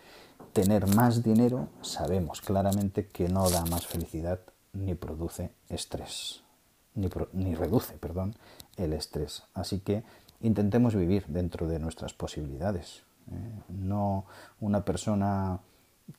Tener 0.54 0.88
más 0.96 1.24
dinero 1.24 1.68
sabemos 1.82 2.42
claramente 2.42 3.08
que 3.08 3.28
no 3.28 3.50
da 3.50 3.66
más 3.66 3.86
felicidad 3.86 4.40
ni 4.74 4.96
produce 4.96 5.52
estrés, 5.70 6.44
ni, 6.94 7.10
ni 7.34 7.56
reduce, 7.56 7.98
perdón, 7.98 8.36
el 8.78 8.94
estrés. 8.94 9.44
Así 9.54 9.80
que 9.80 10.04
intentemos 10.42 10.96
vivir 10.96 11.26
dentro 11.28 11.68
de 11.68 11.80
nuestras 11.80 12.14
posibilidades. 12.14 13.04
¿eh? 13.32 13.62
No 13.70 14.26
una 14.60 14.86
persona 14.86 15.60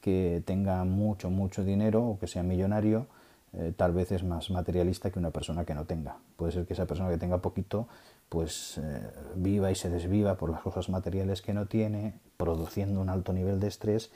que 0.01 0.43
tenga 0.45 0.85
mucho, 0.85 1.31
mucho 1.31 1.65
dinero 1.65 2.05
o 2.05 2.19
que 2.19 2.27
sea 2.27 2.43
millonario, 2.43 3.07
eh, 3.53 3.73
tal 3.77 3.93
vez 3.93 4.13
es 4.13 4.25
más 4.25 4.51
materialista 4.51 5.11
que 5.11 5.19
una 5.19 5.31
persona 5.31 5.65
que 5.65 5.75
no 5.75 5.85
tenga. 5.85 6.19
Puede 6.37 6.53
ser 6.53 6.67
que 6.67 6.75
esa 6.75 6.87
persona 6.87 7.09
que 7.11 7.19
tenga 7.19 7.39
poquito 7.39 7.89
pues 8.29 8.79
eh, 8.79 9.11
viva 9.37 9.71
y 9.71 9.75
se 9.75 9.91
desviva 9.91 10.37
por 10.37 10.51
las 10.51 10.63
cosas 10.63 10.89
materiales 10.89 11.43
que 11.43 11.55
no 11.55 11.67
tiene, 11.67 12.19
produciendo 12.37 13.01
un 13.01 13.09
alto 13.09 13.33
nivel 13.33 13.61
de 13.61 13.69
estrés 13.69 14.11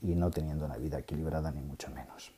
y 0.00 0.14
no 0.14 0.30
teniendo 0.30 0.64
una 0.64 0.76
vida 0.76 0.98
equilibrada 0.98 1.50
ni 1.50 1.60
mucho 1.60 1.90
menos. 1.90 2.32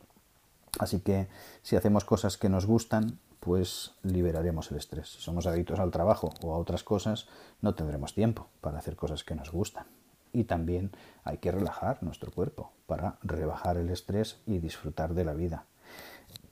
Así 0.78 1.00
que 1.00 1.28
si 1.62 1.76
hacemos 1.76 2.04
cosas 2.04 2.36
que 2.36 2.48
nos 2.48 2.66
gustan, 2.66 3.18
pues 3.40 3.92
liberaremos 4.02 4.70
el 4.70 4.78
estrés. 4.78 5.08
Si 5.10 5.22
somos 5.22 5.46
adictos 5.46 5.78
al 5.78 5.90
trabajo 5.90 6.32
o 6.42 6.54
a 6.54 6.58
otras 6.58 6.84
cosas, 6.84 7.26
no 7.60 7.74
tendremos 7.74 8.14
tiempo 8.14 8.48
para 8.60 8.78
hacer 8.78 8.96
cosas 8.96 9.24
que 9.24 9.34
nos 9.34 9.50
gustan. 9.50 9.86
Y 10.32 10.44
también 10.44 10.92
hay 11.24 11.38
que 11.38 11.52
relajar 11.52 12.02
nuestro 12.02 12.30
cuerpo 12.30 12.72
para 12.86 13.18
rebajar 13.22 13.76
el 13.76 13.90
estrés 13.90 14.38
y 14.46 14.58
disfrutar 14.58 15.14
de 15.14 15.24
la 15.24 15.34
vida. 15.34 15.64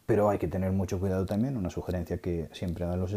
Pero 0.06 0.30
hay 0.30 0.38
que 0.38 0.48
tener 0.48 0.72
mucho 0.72 1.00
cuidado 1.00 1.26
también, 1.26 1.56
una 1.56 1.70
sugerencia 1.70 2.18
que 2.18 2.48
siempre 2.52 2.86
dan 2.86 3.00
los, 3.00 3.12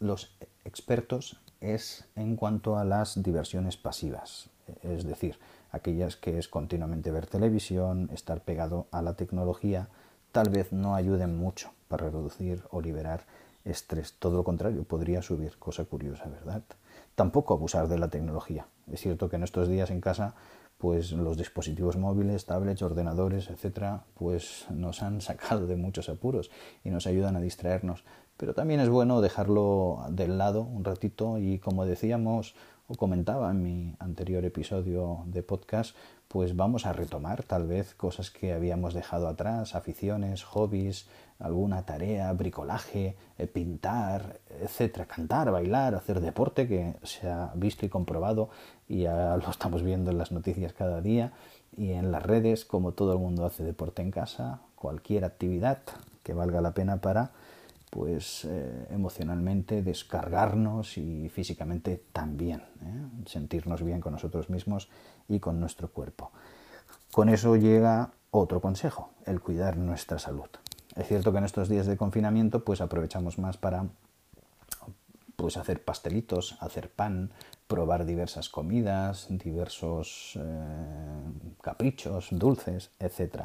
los 0.00 0.36
expertos 0.64 1.40
es 1.60 2.04
en 2.14 2.36
cuanto 2.36 2.78
a 2.78 2.84
las 2.84 3.22
diversiones 3.22 3.76
pasivas, 3.78 4.50
es 4.82 5.04
decir, 5.04 5.38
aquellas 5.70 6.16
que 6.16 6.38
es 6.38 6.48
continuamente 6.48 7.10
ver 7.10 7.26
televisión, 7.26 8.10
estar 8.12 8.42
pegado 8.42 8.86
a 8.90 9.02
la 9.02 9.14
tecnología, 9.14 9.88
tal 10.32 10.50
vez 10.50 10.72
no 10.72 10.94
ayuden 10.94 11.36
mucho 11.38 11.70
para 11.88 12.10
reducir 12.10 12.62
o 12.70 12.80
liberar 12.80 13.24
estrés. 13.64 14.14
Todo 14.18 14.36
lo 14.36 14.44
contrario, 14.44 14.84
podría 14.84 15.22
subir, 15.22 15.56
cosa 15.58 15.84
curiosa, 15.84 16.26
¿verdad? 16.28 16.62
Tampoco 17.14 17.54
abusar 17.54 17.88
de 17.88 17.98
la 17.98 18.08
tecnología. 18.08 18.66
Es 18.92 19.00
cierto 19.00 19.28
que 19.28 19.36
en 19.36 19.44
estos 19.44 19.68
días 19.68 19.90
en 19.90 20.00
casa 20.00 20.34
pues 20.78 21.12
los 21.12 21.36
dispositivos 21.36 21.96
móviles, 21.96 22.44
tablets, 22.44 22.82
ordenadores, 22.82 23.50
etcétera, 23.50 24.04
pues 24.14 24.66
nos 24.70 25.02
han 25.02 25.20
sacado 25.20 25.66
de 25.66 25.76
muchos 25.76 26.08
apuros 26.08 26.50
y 26.84 26.90
nos 26.90 27.06
ayudan 27.06 27.36
a 27.36 27.40
distraernos. 27.40 28.04
Pero 28.36 28.52
también 28.52 28.80
es 28.80 28.90
bueno 28.90 29.22
dejarlo 29.22 30.04
del 30.10 30.36
lado 30.36 30.62
un 30.62 30.84
ratito 30.84 31.38
y 31.38 31.58
como 31.58 31.86
decíamos 31.86 32.54
o 32.88 32.94
comentaba 32.94 33.50
en 33.50 33.62
mi 33.62 33.96
anterior 33.98 34.44
episodio 34.44 35.24
de 35.26 35.42
podcast, 35.42 35.96
pues 36.28 36.54
vamos 36.54 36.86
a 36.86 36.92
retomar 36.92 37.42
tal 37.42 37.66
vez 37.66 37.94
cosas 37.94 38.30
que 38.30 38.52
habíamos 38.52 38.94
dejado 38.94 39.28
atrás, 39.28 39.74
aficiones, 39.74 40.44
hobbies, 40.44 41.08
alguna 41.38 41.84
tarea, 41.84 42.32
bricolaje, 42.32 43.16
eh, 43.38 43.46
pintar, 43.46 44.40
etcétera, 44.60 45.06
cantar, 45.06 45.50
bailar, 45.50 45.94
hacer 45.94 46.20
deporte 46.20 46.66
que 46.66 46.94
se 47.02 47.28
ha 47.28 47.52
visto 47.54 47.86
y 47.86 47.88
comprobado 47.88 48.50
y 48.88 49.02
ya 49.02 49.36
lo 49.36 49.50
estamos 49.50 49.82
viendo 49.82 50.10
en 50.10 50.18
las 50.18 50.32
noticias 50.32 50.72
cada 50.72 51.00
día 51.00 51.32
y 51.76 51.92
en 51.92 52.12
las 52.12 52.22
redes 52.22 52.64
como 52.64 52.92
todo 52.92 53.12
el 53.12 53.18
mundo 53.18 53.44
hace 53.44 53.64
deporte 53.64 54.02
en 54.02 54.10
casa, 54.10 54.60
cualquier 54.74 55.24
actividad 55.24 55.78
que 56.22 56.34
valga 56.34 56.60
la 56.60 56.72
pena 56.72 56.98
para 56.98 57.32
pues 57.90 58.44
eh, 58.44 58.86
emocionalmente 58.90 59.82
descargarnos 59.82 60.98
y 60.98 61.28
físicamente 61.28 62.02
también, 62.12 62.60
¿eh? 62.82 63.26
sentirnos 63.26 63.82
bien 63.82 64.00
con 64.00 64.12
nosotros 64.12 64.50
mismos 64.50 64.88
y 65.28 65.38
con 65.38 65.60
nuestro 65.60 65.88
cuerpo. 65.88 66.30
Con 67.12 67.28
eso 67.28 67.56
llega 67.56 68.10
otro 68.30 68.60
consejo, 68.60 69.10
el 69.24 69.40
cuidar 69.40 69.76
nuestra 69.76 70.18
salud. 70.18 70.48
Es 70.96 71.06
cierto 71.06 71.32
que 71.32 71.38
en 71.38 71.44
estos 71.44 71.68
días 71.68 71.86
de 71.86 71.96
confinamiento 71.96 72.64
pues 72.64 72.80
aprovechamos 72.80 73.38
más 73.38 73.56
para 73.56 73.86
pues 75.36 75.56
hacer 75.58 75.84
pastelitos, 75.84 76.56
hacer 76.60 76.90
pan, 76.90 77.30
probar 77.66 78.06
diversas 78.06 78.48
comidas, 78.48 79.26
diversos 79.28 80.32
eh, 80.36 81.60
caprichos, 81.60 82.28
dulces, 82.30 82.90
etc. 82.98 83.44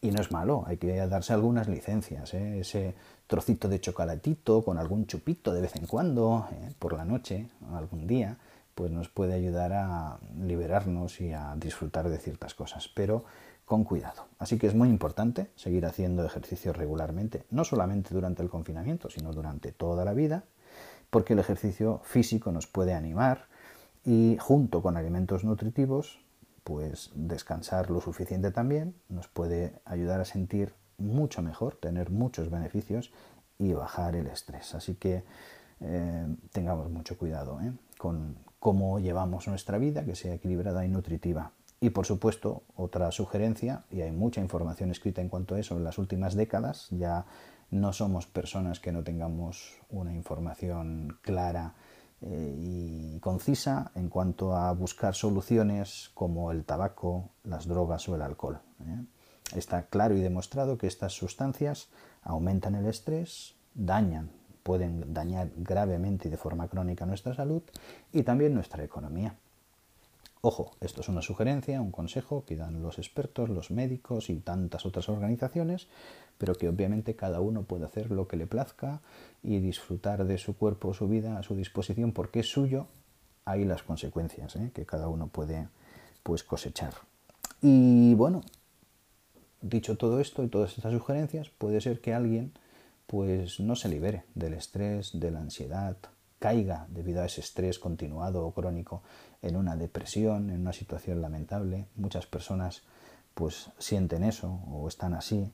Y 0.00 0.10
no 0.10 0.20
es 0.20 0.30
malo, 0.30 0.64
hay 0.66 0.76
que 0.76 0.94
darse 1.06 1.32
algunas 1.32 1.68
licencias. 1.68 2.34
¿eh? 2.34 2.60
Ese 2.60 2.94
trocito 3.26 3.68
de 3.68 3.80
chocolatito 3.80 4.62
con 4.62 4.76
algún 4.76 5.06
chupito 5.06 5.52
de 5.52 5.62
vez 5.62 5.76
en 5.76 5.86
cuando, 5.86 6.46
¿eh? 6.52 6.72
por 6.78 6.92
la 6.92 7.04
noche, 7.04 7.48
algún 7.72 8.06
día, 8.06 8.36
pues 8.74 8.90
nos 8.90 9.08
puede 9.08 9.34
ayudar 9.34 9.72
a 9.72 10.18
liberarnos 10.42 11.20
y 11.20 11.32
a 11.32 11.54
disfrutar 11.56 12.08
de 12.08 12.18
ciertas 12.18 12.54
cosas, 12.54 12.88
pero 12.88 13.24
con 13.64 13.84
cuidado. 13.84 14.26
Así 14.38 14.58
que 14.58 14.66
es 14.66 14.74
muy 14.74 14.88
importante 14.88 15.50
seguir 15.54 15.86
haciendo 15.86 16.24
ejercicio 16.24 16.72
regularmente, 16.72 17.44
no 17.50 17.64
solamente 17.64 18.12
durante 18.12 18.42
el 18.42 18.48
confinamiento, 18.48 19.10
sino 19.10 19.32
durante 19.32 19.70
toda 19.70 20.04
la 20.04 20.12
vida, 20.12 20.44
porque 21.10 21.34
el 21.34 21.38
ejercicio 21.38 22.00
físico 22.04 22.52
nos 22.52 22.66
puede 22.66 22.94
animar 22.94 23.46
y 24.04 24.36
junto 24.40 24.82
con 24.82 24.96
alimentos 24.96 25.44
nutritivos, 25.44 26.20
pues 26.64 27.10
descansar 27.14 27.90
lo 27.90 28.00
suficiente 28.00 28.50
también 28.50 28.94
nos 29.08 29.28
puede 29.28 29.74
ayudar 29.84 30.20
a 30.20 30.24
sentir 30.24 30.74
mucho 30.98 31.42
mejor, 31.42 31.76
tener 31.76 32.10
muchos 32.10 32.50
beneficios 32.50 33.12
y 33.58 33.72
bajar 33.72 34.16
el 34.16 34.26
estrés. 34.26 34.74
Así 34.74 34.94
que 34.94 35.24
eh, 35.80 36.26
tengamos 36.52 36.90
mucho 36.90 37.16
cuidado 37.18 37.60
¿eh? 37.60 37.72
con 37.98 38.36
cómo 38.58 39.00
llevamos 39.00 39.48
nuestra 39.48 39.78
vida, 39.78 40.04
que 40.04 40.14
sea 40.14 40.34
equilibrada 40.34 40.84
y 40.84 40.88
nutritiva. 40.88 41.52
Y 41.80 41.90
por 41.90 42.04
supuesto, 42.04 42.62
otra 42.76 43.10
sugerencia, 43.10 43.84
y 43.90 44.02
hay 44.02 44.12
mucha 44.12 44.42
información 44.42 44.90
escrita 44.90 45.22
en 45.22 45.30
cuanto 45.30 45.54
a 45.54 45.60
eso 45.60 45.78
en 45.78 45.84
las 45.84 45.96
últimas 45.96 46.34
décadas, 46.34 46.88
ya 46.90 47.24
no 47.70 47.92
somos 47.92 48.26
personas 48.26 48.80
que 48.80 48.92
no 48.92 49.02
tengamos 49.02 49.78
una 49.88 50.12
información 50.12 51.18
clara 51.22 51.74
eh, 52.22 52.54
y 52.58 53.20
concisa 53.20 53.92
en 53.94 54.08
cuanto 54.08 54.54
a 54.54 54.72
buscar 54.72 55.14
soluciones 55.14 56.10
como 56.14 56.50
el 56.50 56.64
tabaco, 56.64 57.30
las 57.44 57.66
drogas 57.66 58.08
o 58.08 58.14
el 58.16 58.22
alcohol. 58.22 58.60
¿eh? 58.80 59.04
Está 59.56 59.86
claro 59.86 60.16
y 60.16 60.20
demostrado 60.20 60.78
que 60.78 60.86
estas 60.86 61.12
sustancias 61.12 61.88
aumentan 62.22 62.74
el 62.74 62.86
estrés, 62.86 63.54
dañan, 63.74 64.30
pueden 64.62 65.14
dañar 65.14 65.50
gravemente 65.56 66.28
y 66.28 66.30
de 66.30 66.36
forma 66.36 66.68
crónica 66.68 67.06
nuestra 67.06 67.34
salud 67.34 67.62
y 68.12 68.22
también 68.22 68.54
nuestra 68.54 68.84
economía. 68.84 69.36
Ojo, 70.42 70.72
esto 70.80 71.02
es 71.02 71.08
una 71.08 71.20
sugerencia, 71.20 71.82
un 71.82 71.90
consejo 71.90 72.44
que 72.46 72.56
dan 72.56 72.82
los 72.82 72.98
expertos, 72.98 73.50
los 73.50 73.70
médicos 73.70 74.30
y 74.30 74.36
tantas 74.36 74.86
otras 74.86 75.08
organizaciones, 75.10 75.88
pero 76.40 76.54
que 76.54 76.70
obviamente 76.70 77.14
cada 77.16 77.42
uno 77.42 77.64
puede 77.64 77.84
hacer 77.84 78.10
lo 78.10 78.26
que 78.26 78.38
le 78.38 78.46
plazca 78.46 79.02
y 79.42 79.58
disfrutar 79.58 80.24
de 80.24 80.38
su 80.38 80.56
cuerpo 80.56 80.88
o 80.88 80.94
su 80.94 81.06
vida 81.06 81.38
a 81.38 81.42
su 81.42 81.54
disposición 81.54 82.12
porque 82.12 82.40
es 82.40 82.50
suyo, 82.50 82.86
hay 83.44 83.66
las 83.66 83.82
consecuencias 83.82 84.56
¿eh? 84.56 84.70
que 84.74 84.86
cada 84.86 85.08
uno 85.08 85.26
puede 85.26 85.68
pues 86.22 86.42
cosechar. 86.42 86.94
Y 87.60 88.14
bueno, 88.14 88.40
dicho 89.60 89.98
todo 89.98 90.18
esto 90.18 90.42
y 90.42 90.48
todas 90.48 90.78
estas 90.78 90.94
sugerencias, 90.94 91.50
puede 91.50 91.82
ser 91.82 92.00
que 92.00 92.14
alguien 92.14 92.52
pues 93.06 93.60
no 93.60 93.76
se 93.76 93.90
libere 93.90 94.24
del 94.34 94.54
estrés, 94.54 95.20
de 95.20 95.30
la 95.30 95.40
ansiedad, 95.40 95.98
caiga 96.38 96.86
debido 96.88 97.20
a 97.20 97.26
ese 97.26 97.42
estrés 97.42 97.78
continuado 97.78 98.46
o 98.46 98.54
crónico 98.54 99.02
en 99.42 99.56
una 99.56 99.76
depresión, 99.76 100.48
en 100.48 100.62
una 100.62 100.72
situación 100.72 101.20
lamentable. 101.20 101.84
Muchas 101.96 102.26
personas 102.26 102.82
pues 103.34 103.68
sienten 103.78 104.24
eso 104.24 104.60
o 104.70 104.88
están 104.88 105.12
así. 105.12 105.52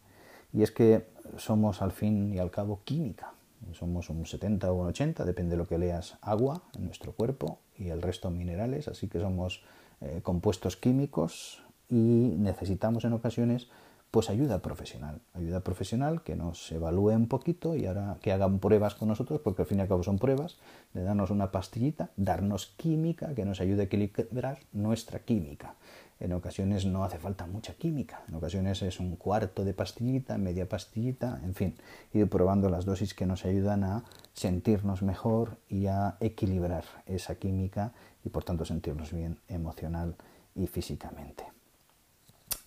Y 0.52 0.62
es 0.62 0.70
que 0.70 1.06
somos 1.36 1.82
al 1.82 1.92
fin 1.92 2.32
y 2.34 2.38
al 2.38 2.50
cabo 2.50 2.80
química. 2.84 3.32
Somos 3.72 4.10
un 4.10 4.26
70 4.26 4.70
o 4.70 4.74
un 4.74 4.86
80, 4.88 5.24
depende 5.24 5.52
de 5.52 5.56
lo 5.56 5.66
que 5.66 5.78
leas, 5.78 6.16
agua 6.20 6.62
en 6.76 6.86
nuestro 6.86 7.12
cuerpo 7.12 7.58
y 7.76 7.88
el 7.88 8.00
resto 8.00 8.30
minerales. 8.30 8.88
Así 8.88 9.08
que 9.08 9.20
somos 9.20 9.62
eh, 10.00 10.20
compuestos 10.22 10.76
químicos 10.76 11.62
y 11.88 12.34
necesitamos 12.38 13.04
en 13.04 13.12
ocasiones 13.12 13.68
pues 14.10 14.30
ayuda 14.30 14.60
profesional, 14.60 15.20
ayuda 15.34 15.60
profesional 15.60 16.22
que 16.22 16.36
nos 16.36 16.72
evalúe 16.72 17.10
un 17.10 17.28
poquito 17.28 17.76
y 17.76 17.86
ahora 17.86 18.16
que 18.22 18.32
hagan 18.32 18.60
pruebas 18.60 18.94
con 18.94 19.08
nosotros, 19.08 19.40
porque 19.40 19.62
al 19.62 19.68
fin 19.68 19.78
y 19.78 19.80
al 19.82 19.88
cabo 19.88 20.02
son 20.02 20.18
pruebas, 20.18 20.56
de 20.94 21.02
darnos 21.02 21.30
una 21.30 21.50
pastillita, 21.50 22.10
darnos 22.16 22.66
química 22.78 23.34
que 23.34 23.44
nos 23.44 23.60
ayude 23.60 23.82
a 23.82 23.84
equilibrar 23.84 24.60
nuestra 24.72 25.18
química. 25.18 25.74
En 26.18 26.32
ocasiones 26.32 26.86
no 26.86 27.04
hace 27.04 27.18
falta 27.18 27.46
mucha 27.46 27.74
química, 27.74 28.22
en 28.26 28.34
ocasiones 28.36 28.80
es 28.80 29.00
un 29.00 29.16
cuarto 29.16 29.64
de 29.64 29.74
pastillita, 29.74 30.38
media 30.38 30.66
pastillita, 30.66 31.40
en 31.44 31.54
fin, 31.54 31.74
ir 32.14 32.28
probando 32.30 32.70
las 32.70 32.86
dosis 32.86 33.12
que 33.12 33.26
nos 33.26 33.44
ayudan 33.44 33.84
a 33.84 34.04
sentirnos 34.32 35.02
mejor 35.02 35.58
y 35.68 35.88
a 35.88 36.16
equilibrar 36.20 36.84
esa 37.04 37.34
química 37.34 37.92
y 38.24 38.30
por 38.30 38.44
tanto 38.44 38.64
sentirnos 38.64 39.12
bien 39.12 39.38
emocional 39.48 40.16
y 40.54 40.66
físicamente. 40.68 41.44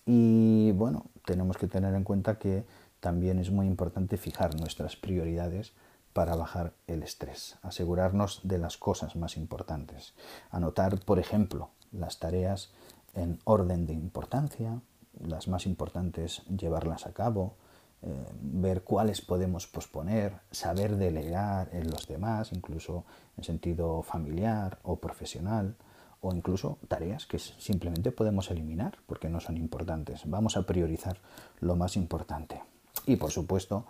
Y 0.06 0.70
bueno, 0.72 1.06
tenemos 1.24 1.56
que 1.56 1.66
tener 1.66 1.94
en 1.94 2.04
cuenta 2.04 2.38
que 2.38 2.64
también 3.00 3.38
es 3.38 3.50
muy 3.50 3.66
importante 3.66 4.16
fijar 4.16 4.54
nuestras 4.54 4.94
prioridades 4.94 5.72
para 6.12 6.36
bajar 6.36 6.72
el 6.86 7.02
estrés, 7.02 7.58
asegurarnos 7.62 8.40
de 8.44 8.58
las 8.58 8.76
cosas 8.76 9.16
más 9.16 9.36
importantes, 9.36 10.14
anotar, 10.50 10.98
por 11.00 11.18
ejemplo, 11.18 11.70
las 11.92 12.18
tareas 12.18 12.72
en 13.14 13.38
orden 13.44 13.86
de 13.86 13.94
importancia, 13.94 14.80
las 15.18 15.48
más 15.48 15.66
importantes 15.66 16.42
llevarlas 16.48 17.06
a 17.06 17.12
cabo, 17.12 17.54
eh, 18.02 18.08
ver 18.40 18.82
cuáles 18.82 19.20
podemos 19.20 19.66
posponer, 19.66 20.40
saber 20.50 20.96
delegar 20.96 21.68
en 21.72 21.90
los 21.90 22.06
demás, 22.06 22.52
incluso 22.52 23.04
en 23.36 23.44
sentido 23.44 24.02
familiar 24.02 24.78
o 24.82 24.96
profesional, 24.96 25.76
o 26.22 26.34
incluso 26.34 26.78
tareas 26.88 27.26
que 27.26 27.38
simplemente 27.38 28.12
podemos 28.12 28.50
eliminar 28.50 28.98
porque 29.06 29.28
no 29.28 29.40
son 29.40 29.56
importantes. 29.56 30.22
Vamos 30.26 30.56
a 30.56 30.66
priorizar 30.66 31.18
lo 31.60 31.76
más 31.76 31.96
importante. 31.96 32.62
Y 33.06 33.16
por 33.16 33.30
supuesto, 33.30 33.86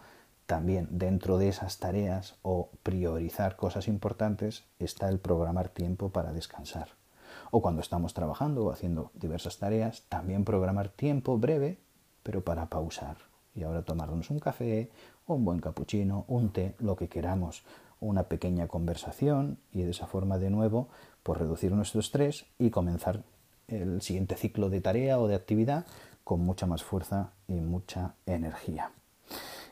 también 0.47 0.89
dentro 0.91 1.39
de 1.39 1.49
esas 1.49 1.79
tareas 1.79 2.37
o 2.43 2.71
priorizar 2.83 3.57
cosas 3.57 3.89
importantes 3.89 4.65
está 4.79 5.09
el 5.09 5.19
programar 5.19 5.69
tiempo 5.69 6.11
para 6.11 6.33
descansar. 6.33 7.00
O 7.51 7.63
cuando 7.63 7.81
estamos 7.81 8.15
trabajando 8.15 8.65
o 8.65 8.73
haciendo 8.73 9.11
diversas 9.15 9.59
tareas, 9.59 10.05
también 10.09 10.45
programar 10.45 10.89
tiempo 10.89 11.39
breve, 11.39 11.79
pero 12.23 12.45
para 12.45 12.67
pausar. 12.67 13.17
Y 13.55 13.63
ahora 13.63 13.83
tomarnos 13.83 14.31
un 14.31 14.39
café, 14.39 14.91
un 15.27 15.45
buen 15.45 15.61
capuchino, 15.61 16.25
un 16.29 16.53
té, 16.53 16.75
lo 16.79 16.97
que 16.97 17.09
queramos, 17.09 17.65
una 18.01 18.25
pequeña 18.25 18.69
conversación 18.69 19.59
y 19.73 19.83
de 19.83 19.91
esa 19.91 20.07
forma 20.07 20.39
de 20.39 20.51
nuevo 20.51 20.89
por 21.23 21.39
reducir 21.39 21.73
nuestro 21.73 22.01
estrés 22.01 22.47
y 22.59 22.71
comenzar 22.71 23.23
el 23.69 24.03
siguiente 24.03 24.37
ciclo 24.37 24.71
de 24.71 24.81
tarea 24.81 25.19
o 25.19 25.29
de 25.29 25.35
actividad 25.35 25.87
con 26.25 26.41
mucha 26.41 26.67
más 26.67 26.83
fuerza 26.83 27.33
y 27.47 27.55
mucha 27.55 28.15
energía. 28.27 28.93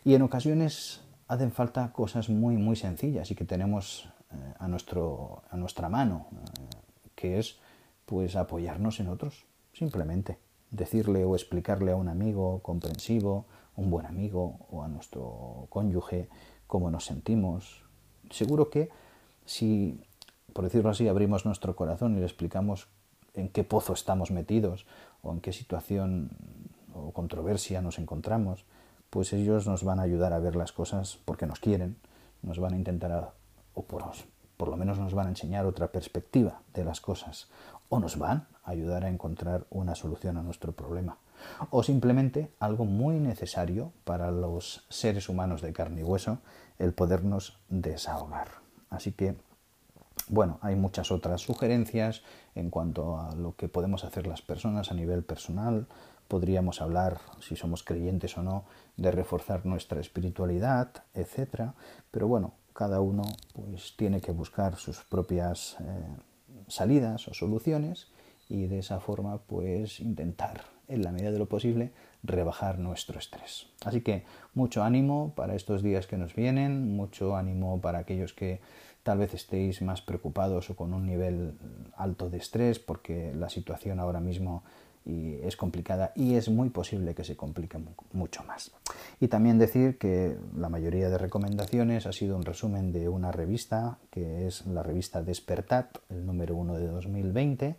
Y 0.05 0.15
en 0.15 0.23
ocasiones 0.23 1.01
hacen 1.27 1.53
falta 1.53 1.93
cosas 1.93 2.29
muy 2.29 2.57
muy 2.57 2.77
sencillas 2.77 3.31
y 3.31 3.35
que 3.35 3.45
tenemos 3.45 4.09
eh, 4.31 4.55
a, 4.59 4.69
nuestro, 4.69 5.43
a 5.51 5.57
nuestra 5.57 5.89
mano, 5.89 6.27
eh, 6.33 6.77
que 7.15 7.39
es 7.39 7.59
pues 8.09 8.35
apoyarnos 8.35 8.99
en 8.99 9.09
otros, 9.09 9.45
simplemente 9.73 10.39
decirle 10.71 11.25
o 11.25 11.37
explicarle 11.37 11.93
a 11.93 11.97
un 11.97 12.09
amigo 12.09 12.61
comprensivo, 12.63 13.45
un 13.77 13.91
buen 13.91 14.07
amigo 14.07 14.67
o 14.71 14.83
a 14.83 14.89
nuestro 14.89 15.67
cónyuge 15.69 16.29
cómo 16.67 16.91
nos 16.91 17.05
sentimos. 17.05 17.83
Seguro 18.31 18.71
que 18.71 18.89
si 19.45 20.01
por 20.53 20.65
decirlo 20.65 20.91
así, 20.91 21.07
abrimos 21.09 21.45
nuestro 21.45 21.77
corazón 21.77 22.17
y 22.17 22.19
le 22.19 22.25
explicamos 22.25 22.89
en 23.35 23.49
qué 23.49 23.65
pozo 23.65 23.93
estamos 23.93 24.31
metidos 24.31 24.87
o 25.23 25.33
en 25.33 25.41
qué 25.41 25.53
situación 25.53 26.31
o 26.95 27.13
controversia 27.13 27.81
nos 27.81 27.99
encontramos, 27.99 28.65
pues 29.11 29.33
ellos 29.33 29.67
nos 29.67 29.85
van 29.85 30.01
a 30.01 30.03
ayudar 30.03 30.33
a 30.33 30.39
ver 30.39 30.57
las 30.57 30.73
cosas 30.73 31.19
porque 31.25 31.47
nos 31.47 31.61
quieren, 31.61 31.97
nos 32.43 32.59
van 32.59 32.75
a 32.75 32.77
intentar, 32.77 33.35
o 33.75 33.83
por, 33.85 34.69
lo 34.69 34.77
menos 34.77 34.99
nos 34.99 35.15
van 35.15 35.27
a 35.27 35.31
enseñar 35.31 35.65
otra 35.65 35.93
perspectiva 35.93 36.61
de 36.75 36.85
las 36.85 37.01
cosas, 37.01 37.49
o 37.89 37.99
nos 38.01 38.19
van 38.19 38.47
a 38.65 38.71
ayudar 38.71 39.05
a 39.05 39.09
encontrar 39.09 39.67
una 39.71 39.95
solución 39.95 40.37
a 40.37 40.43
nuestro 40.43 40.73
problema, 40.73 41.19
o 41.71 41.83
simplemente 41.83 42.51
algo 42.59 42.85
muy 42.85 43.19
necesario 43.21 43.93
para 44.05 44.31
los 44.31 44.85
seres 44.89 45.29
humanos 45.29 45.63
de 45.63 45.73
carne 45.73 46.01
y 46.01 46.05
hueso, 46.05 46.39
el 46.79 46.93
podernos 46.93 47.59
desahogar. 47.69 48.49
Así 48.91 49.13
que, 49.13 49.37
bueno, 50.29 50.59
hay 50.63 50.77
muchas 50.77 51.11
otras 51.11 51.41
sugerencias 51.41 52.23
en 52.55 52.71
cuanto 52.71 53.19
a 53.19 53.35
lo 53.35 53.55
que 53.57 53.69
podemos 53.69 54.05
hacer 54.05 54.27
las 54.27 54.43
personas 54.43 54.91
a 54.91 54.95
nivel 54.95 55.23
personal, 55.23 55.87
podríamos 56.29 56.83
hablar, 56.83 57.21
si 57.41 57.57
somos 57.57 57.83
creyentes 57.83 58.37
o 58.37 58.43
no, 58.43 58.65
de 58.97 59.11
reforzar 59.11 59.65
nuestra 59.65 60.01
espiritualidad, 60.01 60.91
etcétera. 61.15 61.75
Pero 62.11 62.29
bueno, 62.29 62.53
cada 62.75 63.01
uno 63.01 63.23
pues 63.55 63.97
tiene 63.97 64.21
que 64.21 64.31
buscar 64.31 64.77
sus 64.77 65.03
propias 65.05 65.77
eh, 65.81 66.17
salidas 66.69 67.29
o 67.29 67.35
soluciones 67.35 68.09
y 68.49 68.67
de 68.67 68.79
esa 68.79 69.01
forma 69.01 69.39
pues 69.39 70.01
intentar 70.01 70.63
en 70.89 71.03
la 71.03 71.13
medida 71.13 71.31
de 71.31 71.39
lo 71.39 71.47
posible 71.47 71.93
rebajar 72.23 72.79
nuestro 72.79 73.19
estrés. 73.19 73.67
Así 73.85 74.01
que 74.01 74.25
mucho 74.55 74.83
ánimo 74.83 75.33
para 75.37 75.55
estos 75.55 75.83
días 75.83 76.07
que 76.07 76.17
nos 76.17 76.35
vienen, 76.35 76.97
mucho 76.97 77.37
ánimo 77.37 77.81
para 77.81 77.99
aquellos 77.99 78.33
que 78.33 78.61
tal 79.03 79.19
vez 79.19 79.35
estéis 79.35 79.83
más 79.83 80.03
preocupados 80.03 80.71
o 80.71 80.77
con 80.77 80.93
un 80.95 81.07
nivel 81.07 81.55
alto 81.97 82.31
de 82.31 82.39
estrés 82.39 82.79
porque 82.79 83.33
la 83.35 83.49
situación 83.49 84.01
ahora 84.01 84.21
mismo 84.21 84.65
y 85.09 85.41
es 85.43 85.57
complicada 85.57 86.13
y 86.15 86.35
es 86.35 86.51
muy 86.51 86.69
posible 86.69 87.15
que 87.15 87.25
se 87.25 87.35
complique 87.35 87.79
mucho 88.13 88.45
más. 88.45 88.71
Y 89.21 89.29
también 89.29 89.59
decir 89.59 89.97
que 89.97 90.37
la 90.55 90.69
mayoría 90.69 91.09
de 91.09 91.17
recomendaciones 91.17 92.07
ha 92.07 92.13
sido 92.13 92.37
un 92.37 92.45
resumen 92.45 92.93
de 92.93 93.09
una 93.09 93.33
revista 93.33 93.99
que 94.11 94.47
es 94.47 94.67
la 94.67 94.83
revista 94.83 95.23
Despertat, 95.23 95.99
el 96.11 96.27
número 96.27 96.55
uno 96.55 96.75
de 96.79 96.87
2020. 96.87 97.77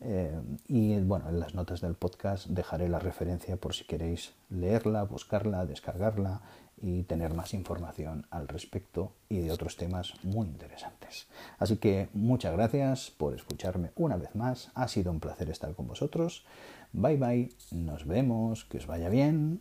Eh, 0.00 0.38
y 0.68 1.00
bueno, 1.00 1.30
en 1.30 1.40
las 1.40 1.54
notas 1.54 1.80
del 1.80 1.94
podcast 1.94 2.48
dejaré 2.48 2.90
la 2.90 2.98
referencia 2.98 3.56
por 3.56 3.74
si 3.74 3.84
queréis 3.84 4.34
leerla, 4.50 5.04
buscarla, 5.04 5.64
descargarla 5.64 6.42
y 6.80 7.04
tener 7.04 7.34
más 7.34 7.54
información 7.54 8.26
al 8.30 8.48
respecto 8.48 9.14
y 9.28 9.38
de 9.38 9.50
otros 9.50 9.76
temas 9.76 10.14
muy 10.22 10.46
interesantes. 10.46 11.26
Así 11.58 11.76
que 11.76 12.08
muchas 12.12 12.52
gracias 12.52 13.10
por 13.10 13.34
escucharme 13.34 13.92
una 13.96 14.16
vez 14.16 14.34
más. 14.34 14.70
Ha 14.74 14.88
sido 14.88 15.10
un 15.10 15.20
placer 15.20 15.48
estar 15.50 15.74
con 15.74 15.86
vosotros. 15.86 16.44
Bye 16.92 17.16
bye. 17.16 17.48
Nos 17.72 18.06
vemos. 18.06 18.64
Que 18.64 18.78
os 18.78 18.86
vaya 18.86 19.08
bien. 19.08 19.60